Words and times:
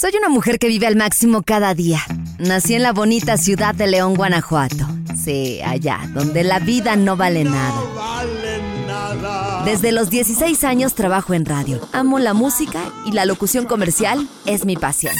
Soy 0.00 0.12
una 0.16 0.28
mujer 0.28 0.60
que 0.60 0.68
vive 0.68 0.86
al 0.86 0.94
máximo 0.94 1.42
cada 1.42 1.74
día. 1.74 1.98
Nací 2.38 2.74
en 2.74 2.84
la 2.84 2.92
bonita 2.92 3.36
ciudad 3.36 3.74
de 3.74 3.88
León, 3.88 4.14
Guanajuato. 4.14 4.86
Sí, 5.20 5.60
allá, 5.60 5.98
donde 6.14 6.44
la 6.44 6.60
vida 6.60 6.94
no 6.94 7.16
vale 7.16 7.42
nada. 7.42 7.74
Desde 9.64 9.90
los 9.90 10.08
16 10.08 10.62
años 10.62 10.94
trabajo 10.94 11.34
en 11.34 11.44
radio. 11.44 11.80
Amo 11.92 12.20
la 12.20 12.32
música 12.32 12.92
y 13.06 13.10
la 13.10 13.24
locución 13.24 13.66
comercial 13.66 14.28
es 14.46 14.64
mi 14.64 14.76
pasión. 14.76 15.16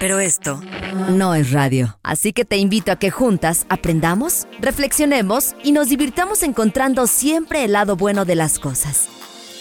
Pero 0.00 0.18
esto 0.18 0.62
no 1.10 1.34
es 1.34 1.52
radio. 1.52 1.98
Así 2.02 2.32
que 2.32 2.46
te 2.46 2.56
invito 2.56 2.90
a 2.90 2.96
que 2.96 3.10
juntas 3.10 3.66
aprendamos, 3.68 4.46
reflexionemos 4.60 5.54
y 5.62 5.72
nos 5.72 5.90
divirtamos 5.90 6.42
encontrando 6.42 7.06
siempre 7.06 7.64
el 7.64 7.72
lado 7.72 7.96
bueno 7.96 8.24
de 8.24 8.34
las 8.34 8.58
cosas. 8.58 9.08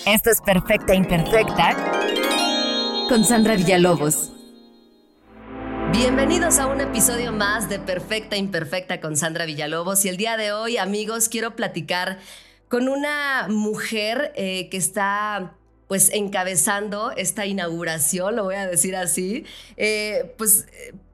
Esto 0.05 0.29
es 0.29 0.39
Perfecta 0.39 0.95
Imperfecta 0.95 1.75
con 3.13 3.23
Sandra 3.23 3.55
Villalobos. 3.55 4.31
Bienvenidos 5.91 6.57
a 6.57 6.65
un 6.65 6.81
episodio 6.81 7.31
más 7.31 7.69
de 7.69 7.77
Perfecta 7.77 8.37
Imperfecta 8.37 8.99
con 8.99 9.17
Sandra 9.17 9.45
Villalobos 9.45 10.03
y 10.05 10.09
el 10.09 10.17
día 10.17 10.35
de 10.35 10.51
hoy 10.51 10.77
amigos 10.77 11.29
quiero 11.29 11.55
platicar 11.55 12.17
con 12.69 12.89
una 12.89 13.45
mujer 13.49 14.33
eh, 14.35 14.67
que 14.69 14.77
está 14.77 15.53
pues 15.87 16.09
encabezando 16.11 17.11
esta 17.11 17.45
inauguración, 17.45 18.35
lo 18.35 18.45
voy 18.45 18.55
a 18.55 18.65
decir 18.65 18.95
así, 18.95 19.45
eh, 19.77 20.33
pues 20.39 20.65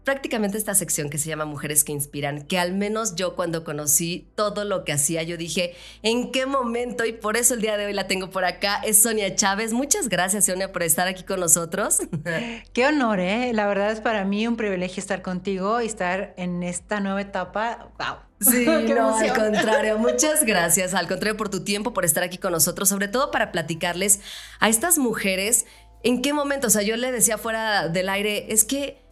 prácticamente 0.09 0.58
esta 0.58 0.73
sección 0.73 1.12
que 1.12 1.20
se 1.20 1.30
llama 1.30 1.45
Mujeres 1.45 1.84
que 1.84 1.91
Inspiran, 1.91 2.41
que 2.41 2.58
al 2.58 2.73
menos 2.73 3.13
yo 3.13 3.36
cuando 3.36 3.63
conocí 3.63 4.32
todo 4.34 4.66
lo 4.66 4.84
que 4.84 4.91
hacía, 4.91 5.22
yo 5.22 5.38
dije, 5.38 5.76
¿en 6.02 6.32
qué 6.32 6.48
momento? 6.48 7.05
Y 7.05 7.13
por 7.13 7.38
eso 7.38 7.54
el 7.54 7.62
día 7.62 7.77
de 7.77 7.85
hoy 7.85 7.94
la 7.94 8.08
tengo 8.08 8.32
por 8.32 8.44
acá, 8.44 8.82
es 8.84 9.04
Sonia 9.04 9.35
Chávez. 9.35 9.72
Muchas 9.72 10.09
gracias, 10.09 10.45
Sonia, 10.45 10.72
por 10.72 10.82
estar 10.82 11.08
aquí 11.08 11.22
con 11.22 11.40
nosotros. 11.40 11.99
Qué 12.73 12.88
honor, 12.88 13.20
¿eh? 13.20 13.54
La 13.54 13.68
verdad 13.68 13.91
es 13.91 14.02
para 14.02 14.26
mí 14.26 14.48
un 14.48 14.58
privilegio 14.58 14.99
estar 14.99 15.22
contigo 15.22 15.80
y 15.80 15.85
estar 15.85 16.34
en 16.38 16.63
esta 16.63 16.99
nueva 17.01 17.21
etapa. 17.21 17.91
¡Wow! 17.99 18.16
Sí, 18.51 18.66
no, 18.96 19.16
al 19.16 19.34
contrario, 19.35 19.99
muchas 19.99 20.44
gracias, 20.44 20.96
al 20.96 21.07
contrario 21.07 21.38
por 21.38 21.49
tu 21.49 21.63
tiempo, 21.63 21.94
por 21.94 22.04
estar 22.04 22.23
aquí 22.23 22.40
con 22.40 22.51
nosotros, 22.51 22.90
sobre 22.90 23.10
todo 23.10 23.29
para 23.29 23.51
platicarles 23.51 24.21
a 24.60 24.70
estas 24.70 24.98
mujeres 24.98 25.68
en 26.01 26.23
qué 26.23 26.34
momento, 26.34 26.66
o 26.66 26.70
sea, 26.71 26.82
yo 26.82 26.96
le 26.96 27.12
decía 27.12 27.38
fuera 27.38 27.90
del 27.90 28.10
aire, 28.10 28.51
es 28.51 28.63
que 28.63 29.07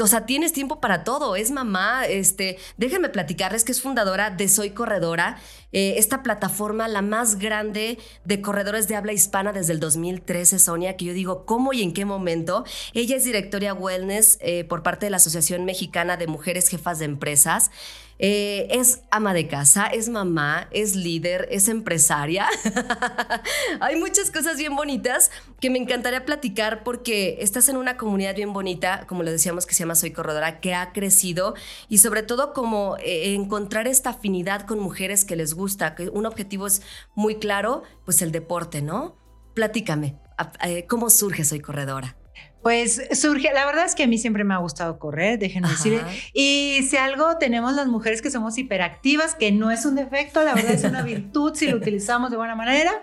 o 0.00 0.06
sea, 0.06 0.26
tienes 0.26 0.52
tiempo 0.52 0.80
para 0.80 1.04
todo, 1.04 1.36
es 1.36 1.50
mamá, 1.50 2.06
este, 2.06 2.58
déjenme 2.76 3.08
platicarles 3.08 3.64
que 3.64 3.72
es 3.72 3.80
fundadora 3.80 4.30
de 4.30 4.48
Soy 4.48 4.70
Corredora, 4.70 5.38
eh, 5.72 5.94
esta 5.98 6.22
plataforma 6.22 6.88
la 6.88 7.02
más 7.02 7.38
grande 7.38 7.98
de 8.24 8.40
corredores 8.40 8.88
de 8.88 8.96
habla 8.96 9.12
hispana 9.12 9.52
desde 9.52 9.72
el 9.72 9.80
2013, 9.80 10.58
Sonia, 10.58 10.96
que 10.96 11.06
yo 11.06 11.12
digo, 11.12 11.44
¿cómo 11.46 11.72
y 11.72 11.82
en 11.82 11.92
qué 11.92 12.04
momento? 12.04 12.64
Ella 12.92 13.16
es 13.16 13.24
directora 13.24 13.74
wellness 13.74 14.38
eh, 14.40 14.64
por 14.64 14.82
parte 14.82 15.06
de 15.06 15.10
la 15.10 15.16
Asociación 15.16 15.64
Mexicana 15.64 16.16
de 16.16 16.26
Mujeres 16.26 16.68
Jefas 16.68 16.98
de 16.98 17.06
Empresas. 17.06 17.70
Eh, 18.18 18.68
es 18.70 19.02
ama 19.10 19.34
de 19.34 19.48
casa, 19.48 19.86
es 19.86 20.08
mamá, 20.08 20.68
es 20.70 20.94
líder, 20.94 21.48
es 21.50 21.68
empresaria. 21.68 22.46
Hay 23.80 23.96
muchas 23.96 24.30
cosas 24.30 24.56
bien 24.56 24.76
bonitas 24.76 25.30
que 25.60 25.70
me 25.70 25.78
encantaría 25.78 26.24
platicar 26.24 26.84
porque 26.84 27.38
estás 27.40 27.68
en 27.68 27.76
una 27.76 27.96
comunidad 27.96 28.36
bien 28.36 28.52
bonita, 28.52 29.06
como 29.08 29.22
le 29.22 29.32
decíamos 29.32 29.66
que 29.66 29.74
se 29.74 29.80
llama 29.80 29.94
Soy 29.94 30.12
Corredora, 30.12 30.60
que 30.60 30.74
ha 30.74 30.92
crecido 30.92 31.54
y 31.88 31.98
sobre 31.98 32.22
todo 32.22 32.52
como 32.52 32.96
eh, 32.98 33.34
encontrar 33.34 33.88
esta 33.88 34.10
afinidad 34.10 34.66
con 34.66 34.78
mujeres 34.78 35.24
que 35.24 35.36
les 35.36 35.54
gusta, 35.54 35.94
que 35.94 36.08
un 36.08 36.26
objetivo 36.26 36.66
es 36.66 36.82
muy 37.14 37.36
claro, 37.36 37.82
pues 38.04 38.22
el 38.22 38.30
deporte, 38.30 38.80
¿no? 38.80 39.16
Platícame, 39.54 40.18
eh, 40.64 40.86
¿cómo 40.86 41.10
surge 41.10 41.44
Soy 41.44 41.60
Corredora? 41.60 42.16
Pues 42.64 42.98
surge, 43.12 43.52
la 43.52 43.66
verdad 43.66 43.84
es 43.84 43.94
que 43.94 44.04
a 44.04 44.06
mí 44.06 44.16
siempre 44.16 44.42
me 44.42 44.54
ha 44.54 44.56
gustado 44.56 44.98
correr, 44.98 45.38
déjenme 45.38 45.68
decir. 45.68 46.00
Y 46.32 46.80
si 46.88 46.96
algo 46.96 47.36
tenemos 47.36 47.74
las 47.74 47.88
mujeres 47.88 48.22
que 48.22 48.30
somos 48.30 48.56
hiperactivas, 48.56 49.34
que 49.34 49.52
no 49.52 49.70
es 49.70 49.84
un 49.84 49.96
defecto, 49.96 50.42
la 50.42 50.54
verdad 50.54 50.72
es 50.72 50.82
una 50.82 51.02
virtud 51.02 51.54
si 51.54 51.66
lo 51.66 51.76
utilizamos 51.84 52.30
de 52.30 52.38
buena 52.38 52.54
manera, 52.54 53.02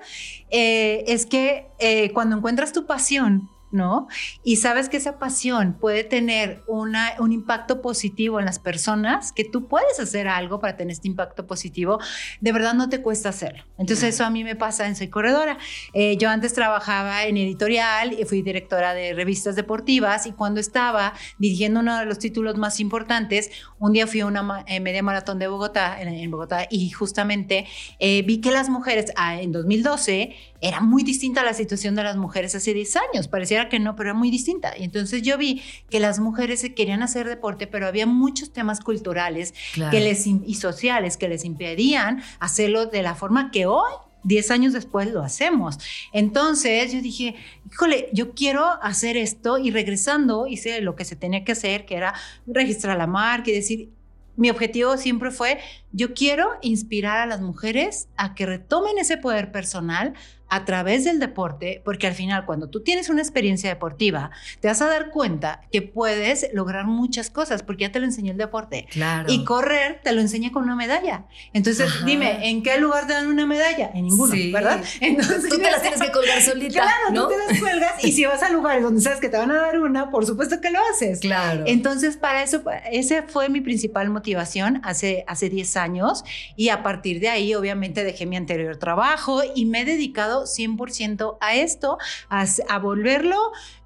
eh, 0.49 1.03
es 1.07 1.27
que 1.27 1.67
eh, 1.77 2.11
cuando 2.11 2.35
encuentras 2.37 2.73
tu 2.73 2.87
pasión, 2.87 3.51
¿no? 3.71 4.07
Y 4.43 4.57
sabes 4.57 4.89
que 4.89 4.97
esa 4.97 5.17
pasión 5.19 5.73
puede 5.79 6.03
tener 6.03 6.63
una, 6.67 7.13
un 7.19 7.31
impacto 7.31 7.81
positivo 7.81 8.39
en 8.39 8.45
las 8.45 8.59
personas, 8.59 9.31
que 9.31 9.43
tú 9.45 9.67
puedes 9.67 9.99
hacer 9.99 10.27
algo 10.27 10.59
para 10.59 10.77
tener 10.77 10.91
este 10.91 11.07
impacto 11.07 11.47
positivo, 11.47 11.99
de 12.39 12.51
verdad 12.51 12.73
no 12.73 12.89
te 12.89 13.01
cuesta 13.01 13.29
hacerlo. 13.29 13.63
Entonces 13.77 14.15
eso 14.15 14.25
a 14.25 14.29
mí 14.29 14.43
me 14.43 14.55
pasa 14.55 14.87
en 14.87 14.95
Soy 14.95 15.07
Corredora. 15.07 15.57
Eh, 15.93 16.17
yo 16.17 16.29
antes 16.29 16.53
trabajaba 16.53 17.25
en 17.25 17.37
editorial 17.37 18.13
y 18.19 18.25
fui 18.25 18.41
directora 18.41 18.93
de 18.93 19.13
revistas 19.13 19.55
deportivas 19.55 20.25
y 20.25 20.31
cuando 20.31 20.59
estaba 20.59 21.13
dirigiendo 21.37 21.79
uno 21.79 21.97
de 21.97 22.05
los 22.05 22.19
títulos 22.19 22.57
más 22.57 22.79
importantes, 22.79 23.51
un 23.79 23.93
día 23.93 24.07
fui 24.07 24.19
a 24.21 24.25
una 24.25 24.63
eh, 24.67 24.79
media 24.79 25.03
maratón 25.03 25.39
de 25.39 25.47
Bogotá, 25.47 26.01
en, 26.01 26.31
Bogotá, 26.31 26.67
y 26.69 26.89
justamente 26.89 27.65
eh, 27.99 28.21
vi 28.23 28.41
que 28.41 28.51
las 28.51 28.69
mujeres 28.69 29.11
ah, 29.15 29.41
en 29.41 29.51
2012 29.51 30.35
era 30.61 30.79
muy 30.79 31.03
distinta 31.03 31.43
la 31.43 31.53
situación 31.53 31.95
de 31.95 32.03
las 32.03 32.17
mujeres 32.17 32.53
hace 32.53 32.73
10 32.73 32.95
años. 32.95 33.27
Pareciera 33.61 33.69
que 33.69 33.79
no, 33.79 33.95
pero 33.95 34.09
era 34.09 34.17
muy 34.17 34.31
distinta. 34.31 34.73
Y 34.77 34.83
entonces 34.83 35.21
yo 35.21 35.37
vi 35.37 35.61
que 35.89 35.99
las 35.99 36.19
mujeres 36.19 36.61
se 36.61 36.73
querían 36.73 37.03
hacer 37.03 37.27
deporte, 37.27 37.67
pero 37.67 37.87
había 37.87 38.05
muchos 38.05 38.51
temas 38.51 38.79
culturales 38.79 39.53
que 39.91 39.99
les, 39.99 40.25
y 40.27 40.55
sociales 40.55 41.17
que 41.17 41.27
les 41.27 41.45
impedían 41.45 42.21
hacerlo 42.39 42.85
de 42.87 43.01
la 43.01 43.15
forma 43.15 43.51
que 43.51 43.65
hoy 43.65 43.91
10 44.23 44.51
años 44.51 44.73
después 44.73 45.11
lo 45.11 45.21
hacemos. 45.21 45.77
Entonces 46.11 46.91
yo 46.91 47.01
dije, 47.01 47.35
híjole, 47.71 48.09
yo 48.13 48.33
quiero 48.33 48.65
hacer 48.81 49.17
esto 49.17 49.57
y 49.57 49.71
regresando 49.71 50.47
hice 50.47 50.81
lo 50.81 50.95
que 50.95 51.05
se 51.05 51.15
tenía 51.15 51.43
que 51.43 51.51
hacer, 51.53 51.85
que 51.85 51.95
era 51.95 52.13
registrar 52.47 52.97
la 52.97 53.07
marca 53.07 53.49
y 53.51 53.53
decir, 53.53 53.89
mi 54.37 54.49
objetivo 54.49 54.97
siempre 54.97 55.29
fue, 55.29 55.59
yo 55.91 56.13
quiero 56.13 56.49
inspirar 56.61 57.19
a 57.19 57.25
las 57.25 57.41
mujeres 57.41 58.07
a 58.15 58.33
que 58.33 58.45
retomen 58.45 58.97
ese 58.97 59.17
poder 59.17 59.51
personal, 59.51 60.13
a 60.51 60.65
través 60.65 61.05
del 61.05 61.19
deporte, 61.19 61.81
porque 61.85 62.07
al 62.07 62.13
final 62.13 62.45
cuando 62.45 62.67
tú 62.67 62.83
tienes 62.83 63.07
una 63.07 63.21
experiencia 63.21 63.69
deportiva, 63.69 64.31
te 64.59 64.67
vas 64.67 64.81
a 64.81 64.85
dar 64.85 65.09
cuenta 65.09 65.61
que 65.71 65.81
puedes 65.81 66.49
lograr 66.53 66.85
muchas 66.85 67.29
cosas, 67.29 67.63
porque 67.63 67.85
ya 67.85 67.91
te 67.93 68.01
lo 68.01 68.05
enseñó 68.05 68.33
el 68.33 68.37
deporte. 68.37 68.85
Claro. 68.91 69.31
Y 69.31 69.45
correr 69.45 70.01
te 70.03 70.11
lo 70.11 70.19
enseña 70.19 70.51
con 70.51 70.63
una 70.63 70.75
medalla. 70.75 71.23
Entonces, 71.53 71.89
dime, 72.05 72.49
¿en 72.49 72.63
qué 72.63 72.77
lugar 72.79 73.07
te 73.07 73.13
dan 73.13 73.27
una 73.27 73.45
medalla? 73.45 73.91
En 73.93 74.03
ninguno, 74.03 74.33
¿verdad? 74.51 74.83
Entonces, 74.99 75.49
tú 75.49 75.57
te 75.57 75.71
las 75.71 75.81
tienes 75.81 76.01
que 76.01 76.11
colgar 76.11 76.41
solita. 76.41 76.81
Claro, 76.81 77.11
¿no? 77.13 77.23
tú 77.23 77.29
te 77.29 77.37
las 77.37 77.59
cuelgas 77.61 78.03
y 78.03 78.11
si 78.11 78.25
vas 78.25 78.43
a 78.43 78.49
lugares 78.49 78.83
donde 78.83 78.99
sabes 78.99 79.21
que 79.21 79.29
te 79.29 79.37
van 79.37 79.51
a 79.51 79.55
dar 79.55 79.79
una, 79.79 80.11
por 80.11 80.25
supuesto 80.25 80.59
que 80.59 80.69
lo 80.69 80.79
haces. 80.91 81.21
Claro. 81.21 81.63
Entonces, 81.65 82.17
para 82.17 82.43
eso, 82.43 82.61
ese 82.91 83.23
fue 83.23 83.47
mi 83.47 83.61
principal 83.61 84.09
motivación 84.09 84.81
hace, 84.83 85.23
hace 85.27 85.49
10 85.49 85.77
años 85.77 86.25
y 86.57 86.67
a 86.67 86.83
partir 86.83 87.21
de 87.21 87.29
ahí, 87.29 87.55
obviamente, 87.55 88.03
dejé 88.03 88.25
mi 88.25 88.35
anterior 88.35 88.75
trabajo 88.75 89.41
y 89.55 89.63
me 89.63 89.83
he 89.83 89.85
dedicado 89.85 90.40
100% 90.43 91.37
a 91.39 91.55
esto, 91.55 91.97
a, 92.29 92.79
volverlo, 92.79 93.37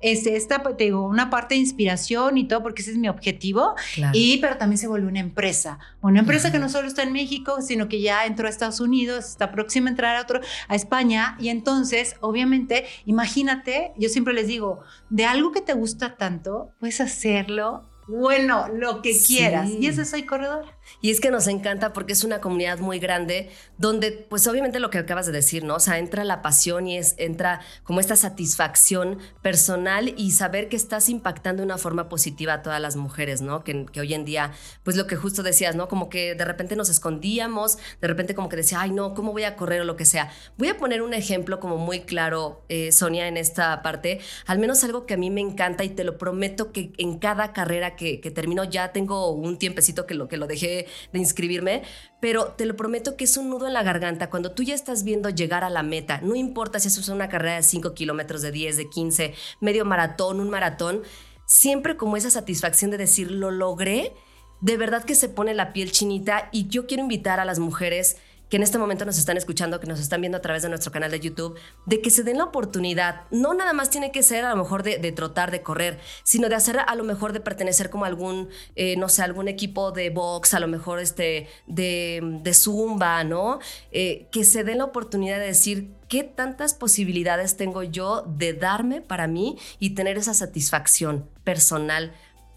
este, 0.02 0.36
esta, 0.36 0.64
digo, 0.78 1.04
una 1.04 1.30
parte 1.30 1.56
de 1.56 1.62
inspiración 1.62 2.38
y 2.38 2.48
todo, 2.48 2.64
porque 2.64 2.82
ese 2.82 2.92
es 2.92 2.98
mi 2.98 3.10
objetivo. 3.10 3.76
Y, 4.14 4.38
pero 4.38 4.58
también 4.58 4.78
se 4.78 4.88
vuelve 4.88 5.08
una 5.08 5.20
empresa, 5.20 5.80
una 6.02 6.20
empresa 6.20 6.52
que 6.52 6.60
no 6.60 6.70
solo 6.70 6.88
está 6.88 7.04
en 7.04 7.14
México, 7.14 7.62
sino 7.62 7.88
que 7.88 8.02
ya 8.02 8.26
entró 8.26 8.48
a 8.48 8.50
Estados 8.50 8.80
Unidos, 8.80 9.26
está 9.26 9.52
próxima 9.52 9.88
a 9.88 9.92
entrar 9.92 10.16
a 10.16 10.22
otro, 10.22 10.42
a 10.68 10.76
España. 10.76 11.38
Y 11.40 11.50
entonces, 11.50 12.16
obviamente, 12.22 12.86
imagínate, 13.06 13.94
yo 13.98 14.10
siempre 14.10 14.34
les 14.34 14.48
digo, 14.48 14.82
de 15.10 15.26
algo 15.26 15.52
que 15.52 15.62
te 15.62 15.74
gusta 15.74 16.16
tanto, 16.18 16.72
puedes 16.80 17.02
hacerlo 17.02 17.90
bueno, 18.08 18.68
lo 18.70 19.02
que 19.02 19.20
quieras. 19.20 19.70
Y 19.70 19.88
eso 19.88 20.06
soy 20.06 20.24
corredora. 20.24 20.75
Y 21.02 21.12
es 21.12 21.20
que 21.20 21.32
nos 21.32 21.48
encanta 21.48 21.94
porque 21.94 22.14
es 22.14 22.24
una 22.24 22.42
comunidad 22.42 22.80
muy 22.80 23.00
grande 23.00 23.50
donde, 23.78 24.12
pues 24.12 24.48
obviamente 24.48 24.80
lo 24.80 24.90
que 24.90 24.98
acabas 24.98 25.26
de 25.26 25.32
decir, 25.32 25.64
¿no? 25.64 25.76
O 25.76 25.80
sea, 25.80 26.00
entra 26.00 26.24
la 26.24 26.42
pasión 26.42 26.88
y 26.88 26.98
es, 26.98 27.16
entra 27.18 27.62
como 27.84 28.00
esta 28.00 28.16
satisfacción 28.16 29.20
personal 29.42 30.14
y 30.18 30.32
saber 30.32 30.70
que 30.70 30.76
estás 30.76 31.10
impactando 31.10 31.62
de 31.62 31.66
una 31.66 31.78
forma 31.78 32.10
positiva 32.10 32.54
a 32.54 32.62
todas 32.62 32.82
las 32.82 32.96
mujeres, 32.96 33.42
¿no? 33.42 33.64
Que, 33.64 33.86
hoy 34.00 34.14
en 34.14 34.26
día, 34.26 34.52
pues 34.84 34.96
lo 34.96 35.08
que 35.08 35.16
justo 35.16 35.44
decías, 35.44 35.76
¿no? 35.76 35.88
Como 35.88 36.10
que 36.10 36.36
de 36.36 36.46
repente 36.46 36.76
nos 36.76 36.90
escondíamos, 36.90 37.78
de 38.02 38.08
repente 38.08 38.36
como 38.36 38.50
que 38.50 38.58
decía, 38.58 38.82
ay, 38.82 38.92
no, 38.92 39.14
¿cómo 39.14 39.32
voy 39.32 39.44
a 39.44 39.56
correr 39.56 39.82
o 39.82 39.86
lo 39.86 39.96
que 39.96 40.06
sea? 40.06 40.32
Voy 40.58 40.70
a 40.70 40.78
poner 40.78 41.02
un 41.02 41.14
ejemplo 41.14 41.60
como 41.60 41.78
muy 41.78 42.02
claro, 42.02 42.64
eh, 42.70 42.92
Sonia, 42.92 43.28
en 43.28 43.38
esta 43.38 43.82
parte, 43.82 44.20
al 44.46 44.60
menos 44.60 44.84
algo 44.84 45.06
que 45.06 45.16
a 45.16 45.18
mí 45.18 45.30
me 45.30 45.42
encanta 45.42 45.84
y 45.84 45.90
te 45.90 46.04
lo 46.04 46.18
prometo 46.18 46.72
que 46.72 46.94
en 46.98 47.20
cada 47.20 47.54
carrera 47.54 47.96
que, 47.96 48.20
que 48.22 48.32
termino 48.32 48.64
ya 48.64 48.92
tengo 48.92 49.32
un 49.32 49.58
tiempecito 49.58 50.06
que 50.06 50.14
lo, 50.14 50.28
que 50.28 50.38
lo 50.38 50.48
dejé 50.48 50.75
de, 50.76 50.88
inscribirme, 51.20 51.84
pero 52.20 52.54
te 52.54 52.66
lo 52.66 52.76
prometo 52.76 53.16
que 53.16 53.24
es 53.24 53.38
un 53.38 53.50
nudo 53.50 53.68
en 53.68 53.74
la 53.74 53.84
garganta 53.84 54.30
cuando 54.30 54.52
tú 54.52 54.64
ya 54.64 54.76
estás 54.76 55.04
viendo 55.04 55.30
llegar 55.30 55.64
a 55.64 55.70
la 55.70 55.84
meta. 55.84 56.20
No 56.22 56.36
importa 56.36 56.80
si 56.80 56.88
eso 56.88 57.02
es 57.02 57.10
una 57.10 57.30
carrera 57.30 57.56
de 57.56 57.64
5 57.64 57.94
kilómetros, 57.94 58.42
de 58.42 58.52
10, 58.52 58.78
de 58.78 58.90
15, 58.90 59.34
medio 59.62 59.86
maratón, 59.86 60.40
un 60.40 60.50
maratón, 60.50 61.04
siempre 61.46 61.98
como 61.98 62.18
esa 62.18 62.30
satisfacción 62.30 62.92
de 62.92 62.98
decir, 62.98 63.32
lo 63.32 63.52
logré, 63.52 64.14
de 64.62 64.78
verdad 64.78 65.04
que 65.04 65.16
se 65.16 65.30
pone 65.30 65.54
la 65.54 65.74
piel 65.74 65.92
chinita 65.92 66.50
y 66.52 66.68
yo 66.68 66.88
quiero 66.88 67.04
invitar 67.04 67.40
a 67.40 67.46
las 67.46 67.60
mujeres 67.60 68.18
que 68.56 68.58
en 68.58 68.64
este 68.64 68.78
momento 68.78 69.04
nos 69.04 69.18
están 69.18 69.36
escuchando, 69.36 69.82
que 69.82 69.88
nos 69.88 70.00
están 70.00 70.22
viendo 70.22 70.38
a 70.38 70.42
través 70.42 70.64
de 70.64 70.70
nuestro 70.70 70.90
canal 70.90 71.12
de 71.12 71.20
YouTube, 71.20 71.60
de 71.86 72.00
que 72.00 72.10
se 72.10 72.24
den 72.24 72.38
la 72.38 72.46
oportunidad. 72.46 73.24
No 73.30 73.54
nada 73.54 73.74
más 73.74 73.90
tiene 73.90 74.14
que 74.14 74.24
ser 74.24 74.46
a 74.46 74.52
lo 74.52 74.56
mejor 74.56 74.82
de, 74.82 75.12
trotar, 75.12 75.52
de 75.52 75.62
correr, 75.62 76.00
sino 76.24 76.48
de 76.48 76.56
hacer 76.56 76.80
a 76.80 76.96
lo 76.96 77.04
mejor 77.04 77.34
de 77.34 77.42
pertenecer 77.42 77.90
como 77.90 78.06
algún, 78.06 78.48
eh, 78.78 78.96
no 78.96 79.10
sé, 79.10 79.24
algún 79.24 79.50
equipo 79.50 79.92
de 79.92 80.10
box, 80.10 80.54
a 80.54 80.62
lo 80.62 80.70
mejor 80.70 81.02
este, 81.02 81.50
de, 81.68 82.54
zumba, 82.54 83.26
¿no? 83.26 83.60
Eh, 83.92 84.30
que 84.32 84.46
se 84.46 84.64
den 84.64 84.78
la 84.78 84.86
oportunidad 84.86 85.38
de 85.38 85.48
decir, 85.48 85.92
¿qué 86.08 86.24
tantas 86.24 86.76
posibilidades 86.76 87.58
tengo 87.58 87.84
yo 87.84 88.24
de 88.26 88.54
darme 88.54 89.02
para 89.02 89.28
mí 89.28 89.58
y 89.80 89.96
tener 89.96 90.18
esa 90.18 90.34
satisfacción 90.34 91.28
personal? 91.44 92.14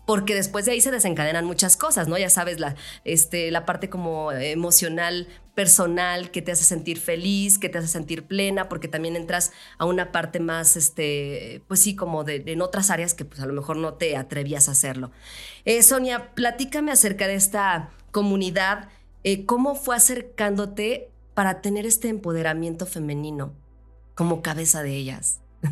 Porque 0.08 0.34
después 0.34 0.64
de 0.64 0.72
ahí 0.72 0.80
se 0.80 0.90
desencadenan 0.90 1.44
muchas 1.44 1.76
cosas, 1.76 2.08
¿no? 2.08 2.16
Ya 2.16 2.30
sabes, 2.30 2.60
la, 2.60 2.76
este, 3.04 3.50
la 3.50 3.66
parte 3.66 3.90
como 3.90 4.32
emocional, 4.32 5.28
personal, 5.54 6.30
que 6.30 6.40
te 6.40 6.50
hace 6.50 6.64
sentir 6.64 6.98
feliz, 6.98 7.58
que 7.58 7.68
te 7.68 7.76
hace 7.76 7.88
sentir 7.88 8.26
plena, 8.26 8.70
porque 8.70 8.88
también 8.88 9.16
entras 9.16 9.52
a 9.76 9.84
una 9.84 10.10
parte 10.10 10.40
más, 10.40 10.76
este, 10.78 11.60
pues 11.68 11.80
sí, 11.80 11.94
como 11.94 12.24
de, 12.24 12.42
en 12.46 12.62
otras 12.62 12.88
áreas 12.88 13.12
que 13.12 13.26
pues 13.26 13.42
a 13.42 13.44
lo 13.44 13.52
mejor 13.52 13.76
no 13.76 13.94
te 13.94 14.16
atrevías 14.16 14.70
a 14.70 14.72
hacerlo. 14.72 15.10
Eh, 15.66 15.82
Sonia, 15.82 16.34
platícame 16.34 16.90
acerca 16.90 17.26
de 17.26 17.34
esta 17.34 17.90
comunidad, 18.10 18.88
eh, 19.24 19.44
¿cómo 19.44 19.74
fue 19.74 19.94
acercándote 19.94 21.10
para 21.34 21.60
tener 21.60 21.84
este 21.84 22.08
empoderamiento 22.08 22.86
femenino 22.86 23.52
como 24.14 24.40
cabeza 24.40 24.82
de 24.82 24.94
ellas? 24.94 25.40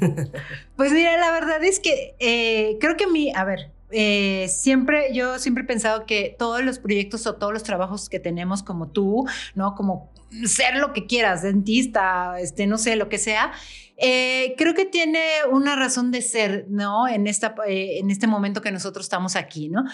Pues 0.77 0.93
mira, 0.93 1.17
la 1.17 1.31
verdad 1.31 1.65
es 1.65 1.81
que 1.81 2.15
eh, 2.19 2.77
creo 2.81 2.99
que 2.99 3.07
mi, 3.07 3.33
a 3.35 3.45
ver, 3.45 3.73
eh, 3.99 4.49
siempre, 4.51 5.15
yo 5.15 5.39
siempre 5.39 5.65
he 5.65 5.67
pensado 5.67 6.05
que 6.05 6.37
todos 6.39 6.63
los 6.63 6.79
proyectos 6.79 7.27
o 7.27 7.37
todos 7.37 7.55
los 7.55 7.63
trabajos 7.63 8.11
que 8.11 8.21
tenemos 8.21 8.63
como 8.63 8.91
tú, 8.91 9.25
¿no? 9.55 9.75
Como 9.75 10.13
ser 10.45 10.77
lo 10.77 10.93
que 10.93 11.07
quieras, 11.07 11.41
dentista, 11.41 12.39
este, 12.39 12.67
no 12.67 12.77
sé, 12.77 12.97
lo 12.97 13.09
que 13.09 13.17
sea, 13.17 13.53
eh, 13.97 14.55
creo 14.59 14.75
que 14.75 14.85
tiene 14.85 15.25
una 15.51 15.77
razón 15.77 16.11
de 16.11 16.21
ser, 16.21 16.67
¿no? 16.69 17.09
En, 17.09 17.27
esta, 17.27 17.55
eh, 17.67 17.99
en 17.99 18.11
este 18.11 18.27
momento 18.27 18.61
que 18.61 18.71
nosotros 18.71 19.07
estamos 19.07 19.35
aquí, 19.35 19.71
¿no? 19.71 19.85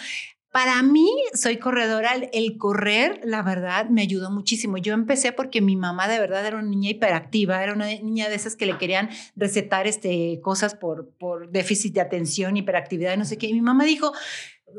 Para 0.52 0.82
mí, 0.82 1.08
soy 1.32 1.56
corredora, 1.56 2.12
el 2.32 2.58
correr, 2.58 3.20
la 3.24 3.42
verdad, 3.42 3.88
me 3.88 4.02
ayudó 4.02 4.30
muchísimo. 4.30 4.76
Yo 4.76 4.92
empecé 4.92 5.32
porque 5.32 5.62
mi 5.62 5.76
mamá 5.76 6.08
de 6.08 6.20
verdad 6.20 6.44
era 6.44 6.58
una 6.58 6.68
niña 6.68 6.90
hiperactiva, 6.90 7.62
era 7.62 7.72
una 7.72 7.86
niña 7.86 8.28
de 8.28 8.34
esas 8.34 8.54
que 8.54 8.66
le 8.66 8.76
querían 8.76 9.08
recetar 9.34 9.86
este, 9.86 10.40
cosas 10.42 10.74
por, 10.74 11.08
por 11.18 11.50
déficit 11.50 11.94
de 11.94 12.02
atención, 12.02 12.58
hiperactividad, 12.58 13.16
no 13.16 13.24
sé 13.24 13.38
qué. 13.38 13.46
Y 13.46 13.54
mi 13.54 13.62
mamá 13.62 13.84
dijo, 13.84 14.12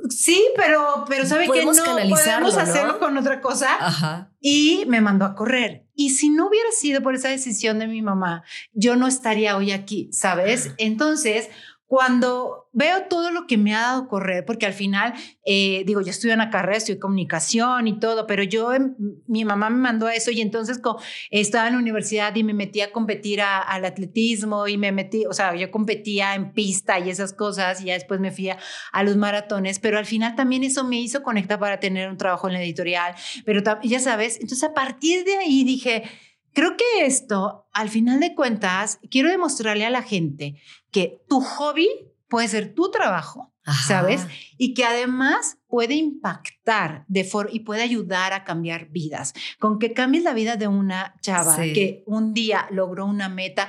sí, 0.09 0.45
pero, 0.55 1.05
pero 1.07 1.25
¿sabe 1.25 1.49
que 1.49 1.65
no 1.65 1.71
podemos 1.73 2.57
hacerlo 2.57 2.99
con 2.99 3.17
otra 3.17 3.41
cosa? 3.41 4.29
Y 4.39 4.83
me 4.87 5.01
mandó 5.01 5.25
a 5.25 5.35
correr. 5.35 5.87
Y 5.95 6.11
si 6.11 6.29
no 6.29 6.47
hubiera 6.47 6.69
sido 6.71 7.01
por 7.01 7.15
esa 7.15 7.29
decisión 7.29 7.79
de 7.79 7.87
mi 7.87 8.01
mamá, 8.01 8.43
yo 8.73 8.95
no 8.95 9.07
estaría 9.07 9.55
hoy 9.57 9.71
aquí, 9.71 10.09
¿sabes? 10.11 10.71
Entonces, 10.77 11.49
cuando 11.93 12.71
veo 12.73 13.03
todo 13.07 13.29
lo 13.29 13.45
que 13.45 13.55
me 13.55 13.75
ha 13.75 13.81
dado 13.81 14.07
correr, 14.07 14.45
porque 14.45 14.65
al 14.65 14.73
final, 14.73 15.13
eh, 15.45 15.83
digo, 15.85 16.01
yo 16.01 16.09
estudio 16.09 16.33
una 16.33 16.49
carrera, 16.49 16.77
estudio 16.77 16.99
comunicación 16.99 17.87
y 17.87 17.99
todo, 17.99 18.25
pero 18.25 18.41
yo, 18.41 18.73
em, 18.73 18.95
mi 19.27 19.45
mamá 19.45 19.69
me 19.69 19.77
mandó 19.77 20.07
a 20.07 20.15
eso 20.15 20.31
y 20.31 20.41
entonces 20.41 20.81
estaba 21.29 21.67
en 21.67 21.73
la 21.73 21.79
universidad 21.79 22.35
y 22.35 22.43
me 22.43 22.55
metí 22.55 22.81
a 22.81 22.91
competir 22.91 23.41
al 23.41 23.85
atletismo 23.85 24.67
y 24.67 24.79
me 24.79 24.91
metí, 24.91 25.27
o 25.27 25.33
sea, 25.33 25.53
yo 25.53 25.69
competía 25.69 26.33
en 26.33 26.53
pista 26.53 26.97
y 26.97 27.11
esas 27.11 27.31
cosas 27.31 27.79
y 27.79 27.85
ya 27.85 27.93
después 27.93 28.19
me 28.19 28.31
fui 28.31 28.49
a, 28.49 28.57
a 28.91 29.03
los 29.03 29.15
maratones, 29.15 29.77
pero 29.77 29.99
al 29.99 30.07
final 30.07 30.33
también 30.33 30.63
eso 30.63 30.83
me 30.83 30.99
hizo 30.99 31.21
conectar 31.21 31.59
para 31.59 31.79
tener 31.79 32.09
un 32.09 32.17
trabajo 32.17 32.47
en 32.47 32.53
la 32.53 32.63
editorial, 32.63 33.13
pero 33.45 33.61
ya 33.83 33.99
sabes, 33.99 34.37
entonces 34.41 34.63
a 34.63 34.73
partir 34.73 35.25
de 35.25 35.37
ahí 35.37 35.63
dije, 35.63 36.05
Creo 36.53 36.77
que 36.77 37.05
esto, 37.05 37.67
al 37.73 37.89
final 37.89 38.19
de 38.19 38.35
cuentas, 38.35 38.99
quiero 39.09 39.29
demostrarle 39.29 39.87
a 39.87 39.89
la 39.89 40.03
gente 40.03 40.61
que 40.93 41.21
tu 41.27 41.41
hobby 41.41 41.89
puede 42.29 42.47
ser 42.47 42.73
tu 42.73 42.89
trabajo, 42.89 43.53
¿sabes? 43.85 44.25
Y 44.57 44.73
que 44.73 44.85
además 44.85 45.57
puede 45.67 45.95
impactar 45.95 47.03
de 47.09 47.29
y 47.51 47.59
puede 47.59 47.81
ayudar 47.81 48.31
a 48.31 48.45
cambiar 48.45 48.89
vidas. 48.89 49.33
Con 49.59 49.79
que 49.79 49.93
cambies 49.93 50.23
la 50.23 50.33
vida 50.33 50.55
de 50.55 50.67
una 50.67 51.15
chava 51.21 51.57
que 51.57 52.03
un 52.05 52.33
día 52.33 52.67
logró 52.71 53.05
una 53.05 53.27
meta, 53.27 53.67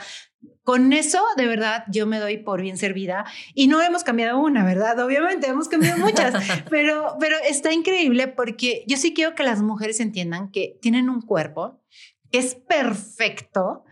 con 0.62 0.94
eso, 0.94 1.22
de 1.36 1.46
verdad, 1.46 1.84
yo 1.88 2.06
me 2.06 2.18
doy 2.18 2.38
por 2.38 2.62
bien 2.62 2.78
servida. 2.78 3.26
Y 3.52 3.66
no 3.66 3.82
hemos 3.82 4.02
cambiado 4.02 4.38
una, 4.38 4.64
¿verdad? 4.64 4.98
Obviamente, 5.00 5.46
hemos 5.46 5.68
cambiado 5.68 5.98
muchas, 5.98 6.34
pero, 6.70 7.16
pero 7.20 7.36
está 7.46 7.72
increíble 7.72 8.28
porque 8.28 8.82
yo 8.86 8.96
sí 8.96 9.12
quiero 9.12 9.34
que 9.34 9.42
las 9.42 9.60
mujeres 9.60 10.00
entiendan 10.00 10.50
que 10.50 10.78
tienen 10.80 11.10
un 11.10 11.20
cuerpo 11.20 11.82
es 12.30 12.54
perfecto, 12.54 13.84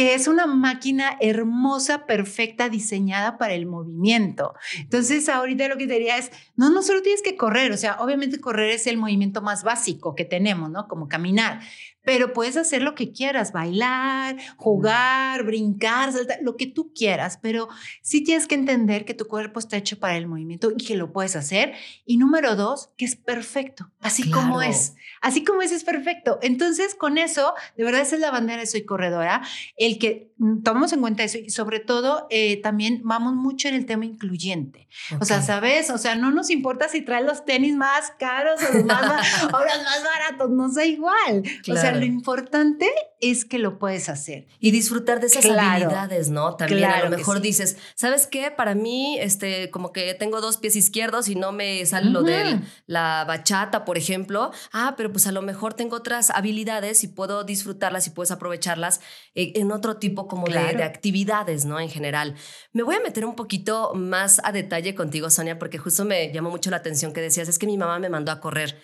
que 0.00 0.14
es 0.14 0.28
una 0.28 0.46
máquina 0.46 1.18
hermosa, 1.20 2.06
perfecta, 2.06 2.70
diseñada 2.70 3.36
para 3.36 3.52
el 3.52 3.66
movimiento. 3.66 4.54
Entonces, 4.78 5.28
ahorita 5.28 5.68
lo 5.68 5.76
que 5.76 5.86
te 5.86 5.92
diría 5.92 6.16
es, 6.16 6.30
no, 6.56 6.70
no 6.70 6.82
solo 6.82 7.02
tienes 7.02 7.20
que 7.20 7.36
correr, 7.36 7.70
o 7.70 7.76
sea, 7.76 7.98
obviamente 8.00 8.40
correr 8.40 8.70
es 8.70 8.86
el 8.86 8.96
movimiento 8.96 9.42
más 9.42 9.62
básico 9.62 10.14
que 10.14 10.24
tenemos, 10.24 10.70
¿no? 10.70 10.88
Como 10.88 11.06
caminar, 11.06 11.60
pero 12.10 12.32
puedes 12.32 12.56
hacer 12.56 12.82
lo 12.82 12.96
que 12.96 13.12
quieras, 13.12 13.52
bailar, 13.52 14.36
jugar, 14.56 15.44
brincar, 15.44 16.12
saltar, 16.12 16.38
lo 16.42 16.56
que 16.56 16.66
tú 16.66 16.92
quieras, 16.92 17.38
pero 17.40 17.68
sí 18.02 18.24
tienes 18.24 18.48
que 18.48 18.56
entender 18.56 19.04
que 19.04 19.14
tu 19.14 19.28
cuerpo 19.28 19.60
está 19.60 19.76
hecho 19.76 19.96
para 20.00 20.16
el 20.16 20.26
movimiento 20.26 20.72
y 20.76 20.84
que 20.84 20.96
lo 20.96 21.12
puedes 21.12 21.36
hacer. 21.36 21.72
Y 22.04 22.16
número 22.16 22.56
dos, 22.56 22.90
que 22.96 23.04
es 23.04 23.14
perfecto, 23.14 23.92
así 24.00 24.28
como 24.28 24.60
es, 24.60 24.96
así 25.20 25.44
como 25.44 25.62
es, 25.62 25.70
es 25.70 25.84
perfecto. 25.84 26.40
Entonces, 26.42 26.96
con 26.96 27.16
eso, 27.16 27.54
de 27.76 27.84
verdad, 27.84 28.00
esa 28.00 28.16
es 28.16 28.20
la 28.20 28.32
bandera 28.32 28.58
de 28.58 28.66
Soy 28.66 28.84
Corredora, 28.84 29.42
el 29.76 30.00
que 30.00 30.32
mm, 30.38 30.64
tomamos 30.64 30.92
en 30.92 31.02
cuenta 31.02 31.22
eso 31.22 31.38
y 31.38 31.50
sobre 31.50 31.78
todo 31.78 32.26
eh, 32.30 32.60
también 32.60 33.02
vamos 33.04 33.34
mucho 33.34 33.68
en 33.68 33.74
el 33.74 33.86
tema 33.86 34.04
incluyente. 34.04 34.88
O 35.20 35.24
sea, 35.24 35.42
¿sabes? 35.42 35.90
O 35.90 35.98
sea, 35.98 36.16
no 36.16 36.32
nos 36.32 36.50
importa 36.50 36.88
si 36.88 37.02
traes 37.02 37.24
los 37.24 37.44
tenis 37.44 37.76
más 37.76 38.12
caros 38.18 38.60
o 38.68 38.74
los 38.74 38.84
más, 38.84 39.44
o 39.44 39.46
los 39.46 39.84
más 39.84 40.02
baratos, 40.02 40.50
no 40.50 40.68
sé 40.70 40.88
igual. 40.88 41.44
O 41.70 41.76
sea, 41.76 41.99
lo 42.00 42.06
importante 42.06 42.90
es 43.20 43.44
que 43.44 43.58
lo 43.58 43.78
puedes 43.78 44.08
hacer. 44.08 44.46
Y 44.58 44.70
disfrutar 44.70 45.20
de 45.20 45.26
esas 45.26 45.44
habilidades, 45.44 46.30
¿no? 46.30 46.56
También 46.56 46.84
a 46.84 47.04
lo 47.04 47.10
mejor 47.10 47.40
dices, 47.40 47.76
¿sabes 47.94 48.26
qué? 48.26 48.50
Para 48.50 48.74
mí, 48.74 49.18
este, 49.20 49.70
como 49.70 49.92
que 49.92 50.14
tengo 50.14 50.40
dos 50.40 50.56
pies 50.56 50.76
izquierdos 50.76 51.28
y 51.28 51.34
no 51.34 51.52
me 51.52 51.84
sale 51.86 52.10
lo 52.10 52.22
de 52.22 52.60
la 52.86 53.24
bachata, 53.26 53.84
por 53.84 53.98
ejemplo. 53.98 54.50
Ah, 54.72 54.94
pero 54.96 55.12
pues 55.12 55.26
a 55.26 55.32
lo 55.32 55.42
mejor 55.42 55.74
tengo 55.74 55.96
otras 55.96 56.30
habilidades 56.30 57.04
y 57.04 57.08
puedo 57.08 57.44
disfrutarlas 57.44 58.06
y 58.06 58.10
puedes 58.10 58.30
aprovecharlas 58.30 59.00
eh, 59.34 59.52
en 59.56 59.70
otro 59.72 59.98
tipo 59.98 60.26
como 60.26 60.46
de, 60.46 60.74
de 60.74 60.82
actividades, 60.82 61.64
¿no? 61.64 61.78
En 61.78 61.90
general. 61.90 62.34
Me 62.72 62.82
voy 62.82 62.96
a 62.96 63.00
meter 63.00 63.24
un 63.24 63.36
poquito 63.36 63.92
más 63.94 64.40
a 64.44 64.52
detalle 64.52 64.94
contigo, 64.94 65.30
Sonia, 65.30 65.58
porque 65.58 65.78
justo 65.78 66.04
me 66.04 66.32
llamó 66.32 66.50
mucho 66.50 66.70
la 66.70 66.78
atención 66.78 67.12
que 67.12 67.20
decías, 67.20 67.48
es 67.48 67.58
que 67.58 67.66
mi 67.66 67.76
mamá 67.76 67.98
me 67.98 68.08
mandó 68.08 68.32
a 68.32 68.40
correr. 68.40 68.78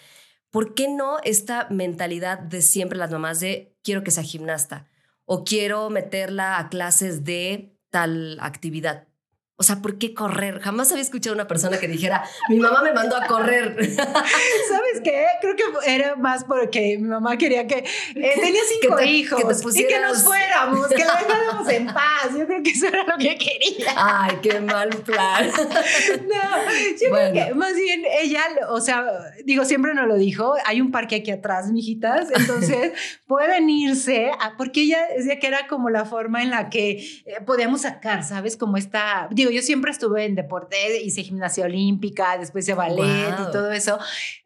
¿Por 0.57 0.73
qué 0.73 0.89
no 0.89 1.19
esta 1.23 1.69
mentalidad 1.69 2.39
de 2.39 2.63
siempre 2.63 2.97
las 2.97 3.11
mamás 3.11 3.41
de 3.41 3.77
quiero 3.83 4.03
que 4.03 4.11
sea 4.11 4.23
gimnasta 4.23 4.89
o 5.27 5.45
quiero 5.45 5.91
meterla 5.91 6.59
a 6.59 6.71
clases 6.71 7.25
de 7.25 7.77
tal 7.91 8.39
actividad? 8.41 9.07
O 9.59 9.63
sea, 9.63 9.77
¿por 9.77 9.97
qué 9.97 10.13
correr? 10.13 10.61
Jamás 10.61 10.91
había 10.93 11.03
escuchado 11.03 11.33
a 11.33 11.37
una 11.37 11.49
persona 11.49 11.79
que 11.79 11.89
dijera, 11.89 12.23
mi 12.51 12.59
mamá 12.59 12.83
me 12.83 12.93
mandó 12.93 13.17
a 13.17 13.27
correr. 13.27 13.75
¿Sabes 13.97 15.01
qué? 15.03 15.25
Creo 15.41 15.57
que 15.57 15.65
era 15.95 16.15
más 16.17 16.45
porque 16.45 16.99
mi 16.99 17.09
mamá 17.09 17.39
quería 17.39 17.67
que... 17.67 17.79
Eh, 17.79 18.33
tenía 18.35 18.61
cinco 18.81 19.01
hijos 19.01 19.41
y 19.75 19.87
que 19.87 19.99
nos 19.99 20.23
fuéramos, 20.23 20.89
que 20.89 21.05
la 21.05 21.17
dejáramos 21.17 21.69
en 21.71 21.87
paz. 21.87 22.29
Yo 22.37 22.47
creo 22.47 22.63
que 22.63 22.71
eso 22.71 22.89
era 22.89 23.05
lo 23.05 23.17
que 23.17 23.39
quería. 23.39 23.95
Ay, 23.97 24.39
qué 24.43 24.61
mal 24.61 24.91
plan. 24.91 25.47
no, 25.57 26.73
yo 27.01 27.11
creo 27.11 27.33
que 27.33 27.55
más 27.55 27.75
bien 27.75 28.03
ella, 28.21 28.43
o 28.69 28.83
sea, 28.83 29.07
digo, 29.47 29.65
siempre 29.65 29.95
nos 29.95 30.07
lo 30.07 30.17
dijo, 30.17 30.55
hay 30.67 30.83
un 30.83 30.91
parque 30.91 31.17
aquí 31.17 31.31
atrás, 31.31 31.71
mijitas, 31.73 32.29
entonces 32.35 32.93
pueden 33.27 33.71
irse, 33.71 34.31
a, 34.39 34.57
porque 34.59 34.83
ella 34.83 34.99
decía 35.17 35.39
que 35.39 35.47
era 35.47 35.67
como 35.67 35.89
la 35.89 36.05
forma 36.05 36.43
en 36.43 36.51
la 36.51 36.69
que 36.69 36.91
eh, 36.91 37.41
podíamos 37.47 37.83
sacar, 37.83 38.23
¿sabes? 38.23 38.59
Como 38.59 38.77
esta 38.77 39.29
yo 39.51 39.63
siempre 39.63 39.91
estuve 39.91 40.25
en 40.25 40.35
deporte, 40.35 41.03
hice 41.03 41.23
gimnasia 41.23 41.65
olímpica, 41.65 42.39
después 42.39 42.67
de 42.67 42.75
ballet 42.75 43.35
y 43.49 43.53
todo 43.53 43.73
eso. 43.73 43.99